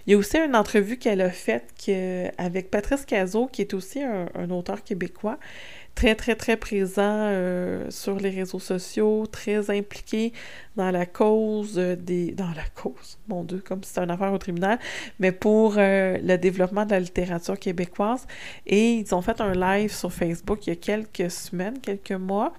Il 0.08 0.12
y 0.12 0.14
a 0.14 0.18
aussi 0.18 0.38
une 0.38 0.56
entrevue 0.56 0.98
qu'elle 0.98 1.20
a 1.20 1.30
faite 1.30 1.74
avec 2.38 2.72
Patrice 2.72 3.06
Cazot, 3.06 3.48
qui 3.48 3.62
est 3.62 3.74
aussi 3.74 4.02
un 4.02 4.50
auteur 4.50 4.82
québécois 4.82 5.38
très, 5.96 6.16
très, 6.16 6.36
très 6.36 6.58
présent 6.58 7.02
euh, 7.04 7.90
sur 7.90 8.18
les 8.18 8.30
réseaux 8.30 8.60
sociaux, 8.60 9.26
très 9.32 9.70
impliqué 9.70 10.34
dans 10.76 10.92
la 10.92 11.06
cause 11.06 11.76
des... 11.76 12.32
dans 12.32 12.50
la 12.50 12.66
cause, 12.76 13.20
mon 13.28 13.44
Dieu, 13.44 13.62
comme 13.66 13.84
si 13.84 13.90
c'était 13.90 14.04
une 14.04 14.12
affaire 14.12 14.34
au 14.34 14.38
tribunal, 14.38 14.80
mais 15.20 15.32
pour 15.32 15.76
euh, 15.78 16.18
le 16.22 16.38
développement 16.38 16.86
de 16.86 16.92
la 16.92 17.00
littérature 17.00 17.60
québécoise. 17.60 18.26
Et 18.66 18.94
ils 18.94 19.14
ont 19.14 19.22
fait 19.22 19.40
un 19.40 19.54
live 19.54 19.94
sur 19.94 20.12
Facebook 20.12 20.66
il 20.68 20.72
y 20.72 20.74
a 20.74 20.76
quelques 20.76 21.30
semaines, 21.30 21.80
quelques 21.80 22.12
mois, 22.12 22.54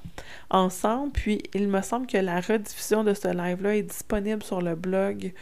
ensemble. 0.51 1.13
Puis 1.13 1.43
il 1.55 1.69
me 1.69 1.83
semble 1.83 2.07
que 2.07 2.19
la 2.19 2.41
rediffusion 2.41 3.05
de 3.05 3.15
ce 3.15 3.29
live-là 3.29 3.77
est 3.77 3.83
disponible 3.83 4.43
sur 4.43 4.63
le 4.63 4.75
blog 4.75 5.33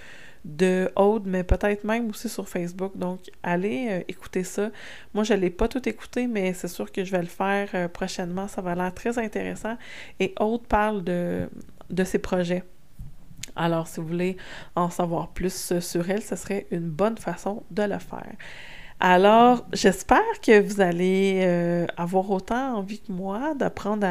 de 0.44 0.90
Aude, 0.96 1.24
mais 1.26 1.44
peut-être 1.44 1.85
même 1.85 2.11
aussi 2.11 2.28
sur 2.28 2.48
Facebook. 2.48 2.96
Donc, 2.96 3.20
allez 3.42 3.88
euh, 3.90 4.00
écouter 4.09 4.44
ça. 4.44 4.70
Moi, 5.14 5.24
je 5.24 5.35
ne 5.35 5.38
l'ai 5.38 5.50
pas 5.50 5.68
tout 5.68 5.88
écouté, 5.88 6.26
mais 6.26 6.52
c'est 6.55 6.68
sûr 6.68 6.90
que 6.90 7.05
je 7.05 7.12
vais 7.12 7.20
le 7.20 7.26
faire 7.26 7.68
euh, 7.74 7.88
prochainement. 7.88 8.48
Ça 8.48 8.61
va 8.61 8.74
l'air 8.74 8.92
très 8.92 9.18
intéressant. 9.18 9.76
Et 10.18 10.35
Aude 10.40 10.66
parle 10.66 11.05
de, 11.05 11.48
ses 12.05 12.18
projets. 12.18 12.64
Alors, 13.55 13.87
si 13.87 14.00
vous 14.00 14.07
voulez 14.07 14.37
en 14.74 14.90
savoir 14.90 15.28
plus 15.28 15.78
sur 15.81 16.11
elle, 16.11 16.22
ce 16.22 16.37
serait 16.37 16.66
une 16.70 16.88
bonne 16.88 17.18
façon 17.18 17.62
de 17.70 17.83
le 17.83 17.98
faire. 17.98 18.33
Alors, 19.05 19.66
j'espère 19.72 20.40
que 20.40 20.61
vous 20.61 20.81
allez 20.81 21.40
euh, 21.42 21.87
avoir 21.96 22.31
autant 22.31 22.76
envie 22.76 23.00
que 23.00 23.11
moi 23.11 23.52
d'apprendre 23.57 24.07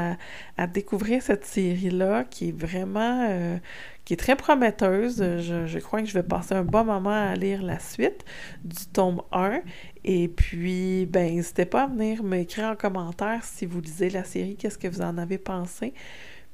à, 0.58 0.68
découvrir 0.68 1.22
cette 1.22 1.46
série-là 1.46 2.26
qui 2.26 2.50
est 2.50 2.52
vraiment 2.52 3.26
euh, 3.30 3.58
qui 4.06 4.14
est 4.14 4.18
très 4.18 4.36
prometteuse. 4.36 5.18
Je, 5.18 5.80
crois 5.80 6.02
que 6.02 6.08
je 6.08 6.14
vais 6.14 6.24
passer 6.24 6.56
un 6.56 6.64
bon 6.64 6.84
moment 6.84 7.12
à 7.12 7.36
lire 7.36 7.62
la 7.62 7.80
suite 7.80 8.26
du 8.64 8.86
tome 8.94 9.22
1. 9.32 9.62
Et 10.04 10.28
puis, 10.28 11.06
ben, 11.06 11.36
n'hésitez 11.36 11.66
pas 11.66 11.84
à 11.84 11.88
venir 11.88 12.24
m'écrire 12.24 12.66
en 12.66 12.76
commentaire 12.76 13.44
si 13.44 13.66
vous 13.66 13.82
lisez 13.82 14.10
la 14.10 14.24
série, 14.24 14.56
qu'est-ce 14.56 14.78
que 14.78 14.88
vous 14.88 15.02
en 15.02 15.18
avez 15.18 15.38
pensé. 15.38 15.94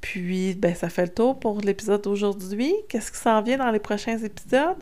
Puis, 0.00 0.54
ben, 0.54 0.74
ça 0.74 0.88
fait 0.88 1.06
le 1.06 1.14
tour 1.14 1.38
pour 1.40 1.60
l'épisode 1.60 2.02
d'aujourd'hui. 2.02 2.72
Qu'est-ce 2.88 3.10
qui 3.10 3.18
s'en 3.18 3.42
vient 3.42 3.58
dans 3.58 3.70
les 3.70 3.80
prochains 3.80 4.18
épisodes? 4.18 4.78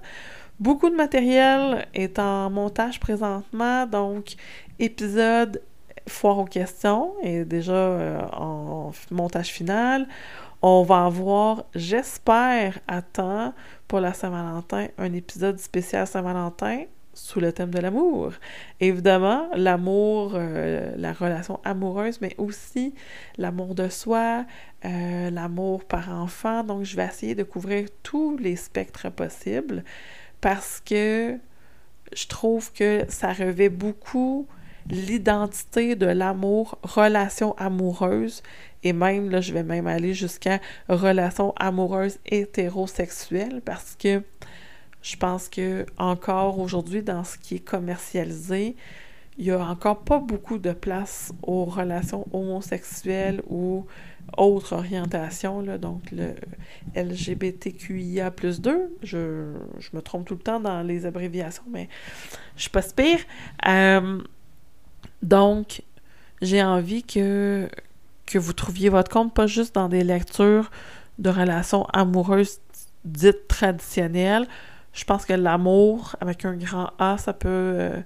Beaucoup 0.59 0.89
de 0.89 0.97
matériel 0.97 1.87
est 1.95 2.19
en 2.19 2.51
montage 2.51 2.99
présentement, 2.99 3.87
donc 3.87 4.37
épisode 4.79 5.61
foire 6.09 6.39
aux 6.39 6.45
questions 6.45 7.15
est 7.23 7.45
déjà 7.45 7.75
euh, 7.75 8.21
en 8.33 8.93
montage 9.11 9.49
final. 9.49 10.07
On 10.69 10.83
va 10.83 11.05
avoir, 11.05 11.65
j'espère, 11.77 12.81
à 12.89 13.01
temps 13.01 13.55
pour 13.87 14.01
la 14.01 14.13
Saint-Valentin, 14.13 14.89
un 14.99 15.13
épisode 15.13 15.61
spécial 15.61 16.09
Saint-Valentin 16.09 16.87
sous 17.15 17.39
le 17.39 17.53
thème 17.53 17.71
de 17.71 17.79
l'amour. 17.79 18.33
Évidemment, 18.81 19.49
l'amour, 19.55 20.33
euh, 20.35 20.93
la 20.97 21.13
relation 21.13 21.61
amoureuse, 21.63 22.21
mais 22.21 22.35
aussi 22.37 22.95
l'amour 23.39 23.77
de 23.77 23.89
soi, 23.89 24.45
euh, 24.85 25.31
l'amour 25.31 25.85
par 25.85 26.11
enfant. 26.11 26.65
Donc, 26.65 26.83
je 26.83 26.97
vais 26.97 27.05
essayer 27.05 27.37
de 27.37 27.45
couvrir 27.45 27.87
tous 28.03 28.37
les 28.37 28.57
spectres 28.57 29.09
possibles 29.09 29.85
parce 30.41 30.83
que 30.85 31.39
je 32.13 32.27
trouve 32.27 32.73
que 32.73 33.05
ça 33.09 33.33
revêt 33.33 33.69
beaucoup 33.69 34.49
l'identité 34.91 35.97
de 35.97 36.07
l'amour, 36.07 36.79
relation 36.83 37.57
amoureuse, 37.57 38.43
et 38.83 38.93
même, 38.93 39.31
là, 39.31 39.41
je 39.41 39.53
vais 39.53 39.65
même 39.65 39.87
aller 39.87 40.15
jusqu'à 40.15 40.61
relation 40.89 41.53
amoureuse 41.57 42.19
hétérosexuelle, 42.27 43.61
parce 43.65 43.97
que 43.97 44.23
je 45.03 45.17
pense 45.17 45.49
que 45.49 45.87
encore 45.99 46.59
aujourd'hui, 46.59 47.03
dans 47.03 47.25
ce 47.25 47.39
qui 47.39 47.57
est 47.57 47.65
commercialisé, 47.65 48.77
il 49.39 49.45
y 49.45 49.51
a 49.51 49.59
encore 49.59 50.01
pas 50.01 50.19
beaucoup 50.19 50.59
de 50.59 50.73
place 50.73 51.33
aux 51.43 51.65
relations 51.65 52.27
homosexuelles 52.33 53.43
ou 53.49 53.87
autres 54.37 54.73
orientations, 54.73 55.61
là, 55.61 55.79
donc 55.79 56.11
le 56.11 56.35
LGBTQIA 56.95 58.31
plus 58.31 58.61
2. 58.61 58.97
Je, 59.03 59.53
me 59.93 60.01
trompe 60.01 60.27
tout 60.27 60.35
le 60.35 60.41
temps 60.41 60.61
dans 60.61 60.83
les 60.83 61.07
abréviations, 61.07 61.65
mais 61.71 61.89
je 62.57 62.63
suis 62.63 62.71
pas 62.71 62.83
pire. 62.83 63.21
Euh, 63.69 64.21
donc, 65.23 65.83
j'ai 66.43 66.63
envie 66.63 67.03
que, 67.03 67.69
que 68.27 68.39
vous 68.39 68.53
trouviez 68.53 68.89
votre 68.89 69.11
compte, 69.11 69.35
pas 69.35 69.47
juste 69.47 69.75
dans 69.75 69.89
des 69.89 70.05
lectures 70.05 70.71
de 71.19 71.31
relations 71.31 71.85
amoureuses 71.87 72.61
dites 73.05 73.49
traditionnelles. 73.49 74.47
Je 74.93 75.05
pense 75.05 75.25
que 75.25 75.33
l'amour, 75.33 76.17
avec 76.21 76.45
un 76.45 76.57
grand 76.57 76.91
A, 76.99 77.19
ça 77.19 77.33
peut 77.33 77.49
euh, 77.49 78.01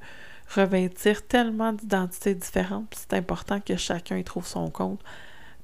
revêtir 0.55 1.27
tellement 1.27 1.73
d'identités 1.73 2.35
différentes. 2.35 2.94
C'est 2.96 3.14
important 3.14 3.61
que 3.61 3.77
chacun 3.77 4.16
y 4.16 4.25
trouve 4.25 4.46
son 4.46 4.70
compte. 4.70 5.01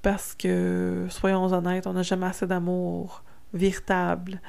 Parce 0.03 0.35
que, 0.35 1.07
soyons 1.11 1.53
honnêtes, 1.53 1.87
on 1.87 1.95
n'a 1.95 2.03
jamais 2.03 2.27
assez 2.27 2.47
d'amour 2.47 3.25
véritable 3.53 4.41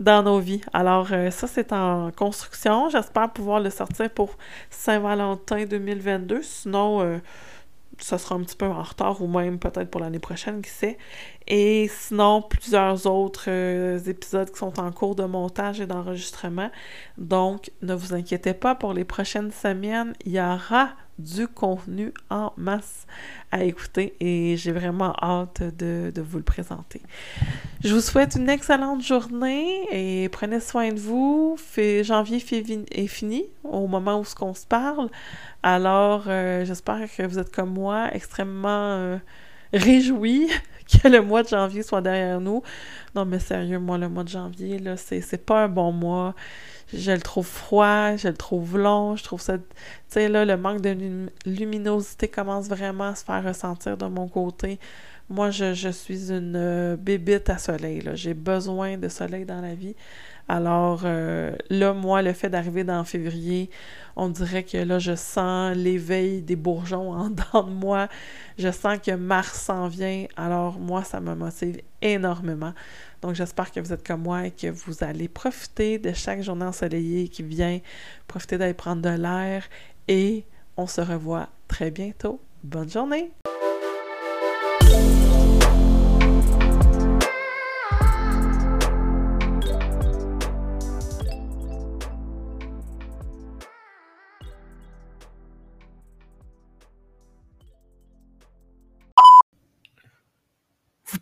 dans 0.00 0.22
nos 0.22 0.38
vies. 0.38 0.60
Alors, 0.72 1.08
euh, 1.12 1.30
ça, 1.30 1.46
c'est 1.46 1.72
en 1.72 2.10
construction. 2.10 2.88
J'espère 2.90 3.32
pouvoir 3.32 3.60
le 3.60 3.70
sortir 3.70 4.10
pour 4.10 4.36
Saint-Valentin 4.70 5.64
2022. 5.64 6.42
Sinon, 6.42 7.00
euh, 7.00 7.18
ça 7.98 8.18
sera 8.18 8.34
un 8.34 8.40
petit 8.40 8.56
peu 8.56 8.66
en 8.66 8.82
retard 8.82 9.22
ou 9.22 9.26
même 9.26 9.58
peut-être 9.58 9.90
pour 9.90 10.00
l'année 10.00 10.18
prochaine, 10.18 10.60
qui 10.60 10.70
sait. 10.70 10.98
Et 11.46 11.88
sinon, 11.88 12.42
plusieurs 12.42 13.06
autres 13.06 13.46
euh, 13.48 13.98
épisodes 14.06 14.50
qui 14.50 14.58
sont 14.58 14.78
en 14.78 14.92
cours 14.92 15.14
de 15.14 15.24
montage 15.24 15.80
et 15.80 15.86
d'enregistrement. 15.86 16.70
Donc, 17.16 17.70
ne 17.82 17.94
vous 17.94 18.14
inquiétez 18.14 18.54
pas, 18.54 18.74
pour 18.74 18.92
les 18.92 19.04
prochaines 19.04 19.50
semaines, 19.50 20.12
il 20.24 20.32
y 20.32 20.40
aura 20.40 20.90
du 21.18 21.48
contenu 21.48 22.12
en 22.30 22.52
masse 22.56 23.06
à 23.50 23.64
écouter 23.64 24.14
et 24.20 24.56
j'ai 24.56 24.72
vraiment 24.72 25.14
hâte 25.22 25.62
de, 25.62 26.12
vous 26.16 26.38
le 26.38 26.44
présenter. 26.44 27.00
Je 27.82 27.94
vous 27.94 28.00
souhaite 28.00 28.34
une 28.36 28.48
excellente 28.48 29.02
journée 29.02 29.86
et 29.90 30.28
prenez 30.28 30.60
soin 30.60 30.92
de 30.92 31.00
vous. 31.00 31.56
janvier 32.02 32.42
est 32.90 33.06
fini 33.06 33.44
au 33.64 33.86
moment 33.86 34.20
où 34.20 34.24
on 34.40 34.54
se 34.54 34.66
parle. 34.66 35.08
Alors, 35.62 36.24
euh, 36.28 36.64
j'espère 36.64 37.08
que 37.14 37.22
vous 37.24 37.38
êtes 37.38 37.54
comme 37.54 37.70
moi, 37.70 38.08
extrêmement 38.12 38.68
euh, 38.68 39.18
réjouis 39.72 40.48
que 41.02 41.08
le 41.08 41.20
mois 41.20 41.42
de 41.42 41.48
janvier 41.48 41.82
soit 41.82 42.00
derrière 42.00 42.40
nous. 42.40 42.62
Non, 43.14 43.24
mais 43.24 43.38
sérieux, 43.38 43.78
moi, 43.78 43.98
le 43.98 44.08
mois 44.08 44.24
de 44.24 44.28
janvier, 44.28 44.78
là, 44.78 44.96
c'est 44.96 45.44
pas 45.44 45.64
un 45.64 45.68
bon 45.68 45.92
mois 45.92 46.34
je 46.92 47.12
le 47.12 47.20
trouve 47.20 47.46
froid, 47.46 48.16
je 48.16 48.28
le 48.28 48.34
trouve 48.34 48.78
long, 48.78 49.16
je 49.16 49.24
trouve 49.24 49.40
ça... 49.40 49.58
Tu 49.58 49.64
sais, 50.08 50.28
là, 50.28 50.44
le 50.44 50.56
manque 50.56 50.80
de 50.80 50.96
luminosité 51.44 52.28
commence 52.28 52.68
vraiment 52.68 53.08
à 53.08 53.14
se 53.14 53.24
faire 53.24 53.42
ressentir 53.44 53.96
de 53.96 54.06
mon 54.06 54.28
côté. 54.28 54.78
Moi, 55.28 55.50
je, 55.50 55.90
suis 55.90 56.30
une 56.30 56.54
euh, 56.54 56.96
bébite 56.96 57.50
à 57.50 57.58
soleil, 57.58 58.00
là. 58.00 58.14
J'ai 58.14 58.34
besoin 58.34 58.96
de 58.96 59.08
soleil 59.08 59.44
dans 59.44 59.60
la 59.60 59.74
vie. 59.74 59.96
Alors 60.48 61.02
euh, 61.04 61.56
là, 61.70 61.92
moi, 61.92 62.22
le 62.22 62.32
fait 62.32 62.48
d'arriver 62.48 62.84
dans 62.84 63.02
février, 63.04 63.68
on 64.14 64.28
dirait 64.28 64.62
que 64.62 64.78
là, 64.78 64.98
je 64.98 65.14
sens 65.16 65.76
l'éveil 65.76 66.42
des 66.42 66.56
bourgeons 66.56 67.12
en 67.12 67.30
dedans 67.30 67.64
de 67.64 67.72
moi. 67.72 68.08
Je 68.58 68.70
sens 68.70 68.98
que 69.04 69.10
mars 69.12 69.60
s'en 69.62 69.88
vient. 69.88 70.26
Alors 70.36 70.78
moi, 70.78 71.02
ça 71.02 71.20
me 71.20 71.34
motive 71.34 71.80
énormément. 72.00 72.72
Donc, 73.22 73.34
j'espère 73.34 73.72
que 73.72 73.80
vous 73.80 73.92
êtes 73.92 74.06
comme 74.06 74.22
moi 74.22 74.46
et 74.46 74.50
que 74.52 74.68
vous 74.68 75.02
allez 75.02 75.28
profiter 75.28 75.98
de 75.98 76.12
chaque 76.12 76.42
journée 76.42 76.66
ensoleillée 76.66 77.28
qui 77.28 77.42
vient, 77.42 77.80
profiter 78.28 78.56
d'aller 78.58 78.74
prendre 78.74 79.02
de 79.02 79.08
l'air 79.08 79.64
et 80.06 80.44
on 80.76 80.86
se 80.86 81.00
revoit 81.00 81.48
très 81.66 81.90
bientôt. 81.90 82.40
Bonne 82.62 82.90
journée! 82.90 83.32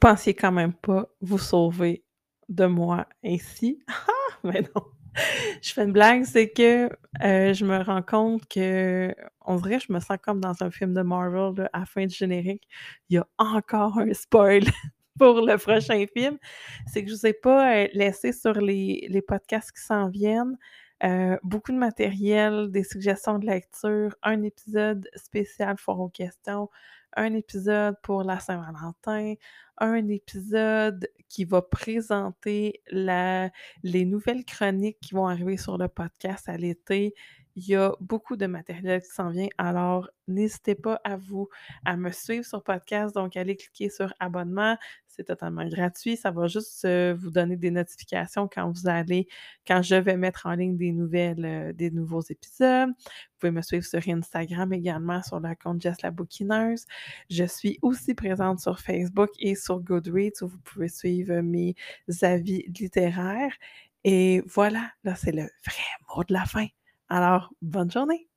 Pensiez 0.05 0.35
quand 0.35 0.53
même 0.53 0.75
pas 0.75 1.07
vous 1.23 1.39
sauver 1.39 2.05
de 2.51 2.67
moi 2.67 3.07
ainsi. 3.25 3.83
Ah, 3.89 4.49
mais 4.51 4.61
non. 4.61 4.85
Je 5.63 5.73
fais 5.73 5.85
une 5.85 5.93
blague, 5.93 6.25
c'est 6.25 6.51
que 6.51 6.91
euh, 7.23 7.55
je 7.55 7.65
me 7.65 7.83
rends 7.83 8.03
compte 8.03 8.47
que 8.47 9.15
on 9.41 9.57
dirait 9.57 9.81
je 9.81 9.91
me 9.91 10.01
sens 10.01 10.19
comme 10.23 10.41
dans 10.41 10.63
un 10.63 10.71
film 10.71 10.93
de 10.93 11.01
Marvel 11.01 11.71
à 11.73 11.87
fin 11.87 12.05
du 12.05 12.15
générique. 12.15 12.69
Il 13.09 13.15
y 13.15 13.19
a 13.19 13.27
encore 13.39 13.97
un 13.99 14.13
spoil 14.13 14.65
pour 15.19 15.41
le 15.41 15.57
prochain 15.57 16.05
film. 16.15 16.37
C'est 16.87 17.05
que 17.05 17.11
je 17.11 17.15
vous 17.15 17.27
ai 17.27 17.33
pas 17.33 17.75
euh, 17.75 17.89
laissé 17.95 18.33
sur 18.33 18.53
les, 18.53 19.07
les 19.09 19.23
podcasts 19.23 19.73
qui 19.73 19.83
s'en 19.83 20.11
viennent. 20.11 20.59
Euh, 21.03 21.39
beaucoup 21.43 21.73
de 21.73 21.79
matériel, 21.79 22.71
des 22.71 22.85
suggestions 22.85 23.39
de 23.39 23.47
lecture, 23.47 24.15
un 24.23 24.43
épisode 24.43 25.09
spécial 25.17 25.77
aux 25.87 26.09
questions, 26.09 26.69
un 27.17 27.35
épisode 27.35 27.97
pour 28.03 28.23
la 28.23 28.39
Saint-Valentin, 28.39 29.35
un 29.79 30.09
épisode 30.09 31.09
qui 31.29 31.45
va 31.45 31.63
présenter 31.63 32.83
la, 32.91 33.51
les 33.83 34.05
nouvelles 34.05 34.45
chroniques 34.45 34.99
qui 35.01 35.15
vont 35.15 35.27
arriver 35.27 35.57
sur 35.57 35.79
le 35.79 35.89
podcast 35.89 36.49
à 36.49 36.57
l'été. 36.57 37.15
Il 37.57 37.69
y 37.69 37.77
a 37.77 37.93
beaucoup 38.01 38.37
de 38.37 38.47
matériel 38.47 39.01
qui 39.01 39.11
s'en 39.11 39.31
vient, 39.31 39.49
alors 39.59 40.11
n'hésitez 40.27 40.75
pas 40.75 41.01
à 41.05 41.17
vous 41.17 41.49
à 41.85 41.97
me 41.97 42.11
suivre 42.11 42.45
sur 42.45 42.63
podcast. 42.65 43.15
Donc, 43.15 43.37
allez 43.37 43.57
cliquer 43.57 43.91
sur 43.91 44.13
abonnement. 44.19 44.77
C'est 45.07 45.25
totalement 45.25 45.67
gratuit. 45.69 46.17
Ça 46.17 46.33
va 46.33 46.49
juste 46.49 46.85
euh, 46.85 47.15
vous 47.17 47.31
donner 47.31 47.57
des 47.57 47.71
notifications 47.71 48.49
quand 48.53 48.69
vous 48.73 48.89
allez, 48.89 49.29
quand 49.67 49.83
je 49.83 49.95
vais 49.95 50.17
mettre 50.17 50.47
en 50.47 50.55
ligne 50.55 50.77
des 50.77 50.91
nouvelles, 50.91 51.45
euh, 51.45 51.73
des 51.73 51.93
nouveaux 51.93 52.23
épisodes. 52.23 52.89
Vous 52.89 53.39
pouvez 53.39 53.53
me 53.53 53.63
suivre 53.63 53.85
sur 53.85 54.01
Instagram 54.09 54.73
également 54.73 55.23
sur 55.23 55.39
le 55.39 55.55
compte 55.55 55.81
Jess 55.81 56.03
la 56.03 56.11
Bookineuse. 56.11 56.87
Je 57.31 57.45
suis 57.45 57.79
aussi 57.83 58.15
présente 58.15 58.59
sur 58.59 58.81
Facebook 58.81 59.31
et 59.39 59.55
sur 59.55 59.79
Goodreads 59.81 60.43
où 60.43 60.49
vous 60.49 60.59
pouvez 60.65 60.89
suivre 60.89 61.41
mes 61.41 61.77
avis 62.23 62.65
littéraires. 62.77 63.55
Et 64.03 64.43
voilà, 64.47 64.91
là, 65.05 65.15
c'est 65.15 65.33
le 65.33 65.43
vrai 65.43 65.83
mot 66.09 66.25
de 66.25 66.33
la 66.33 66.45
fin. 66.45 66.67
Alors, 67.09 67.51
bonne 67.63 67.91
journée! 67.91 68.29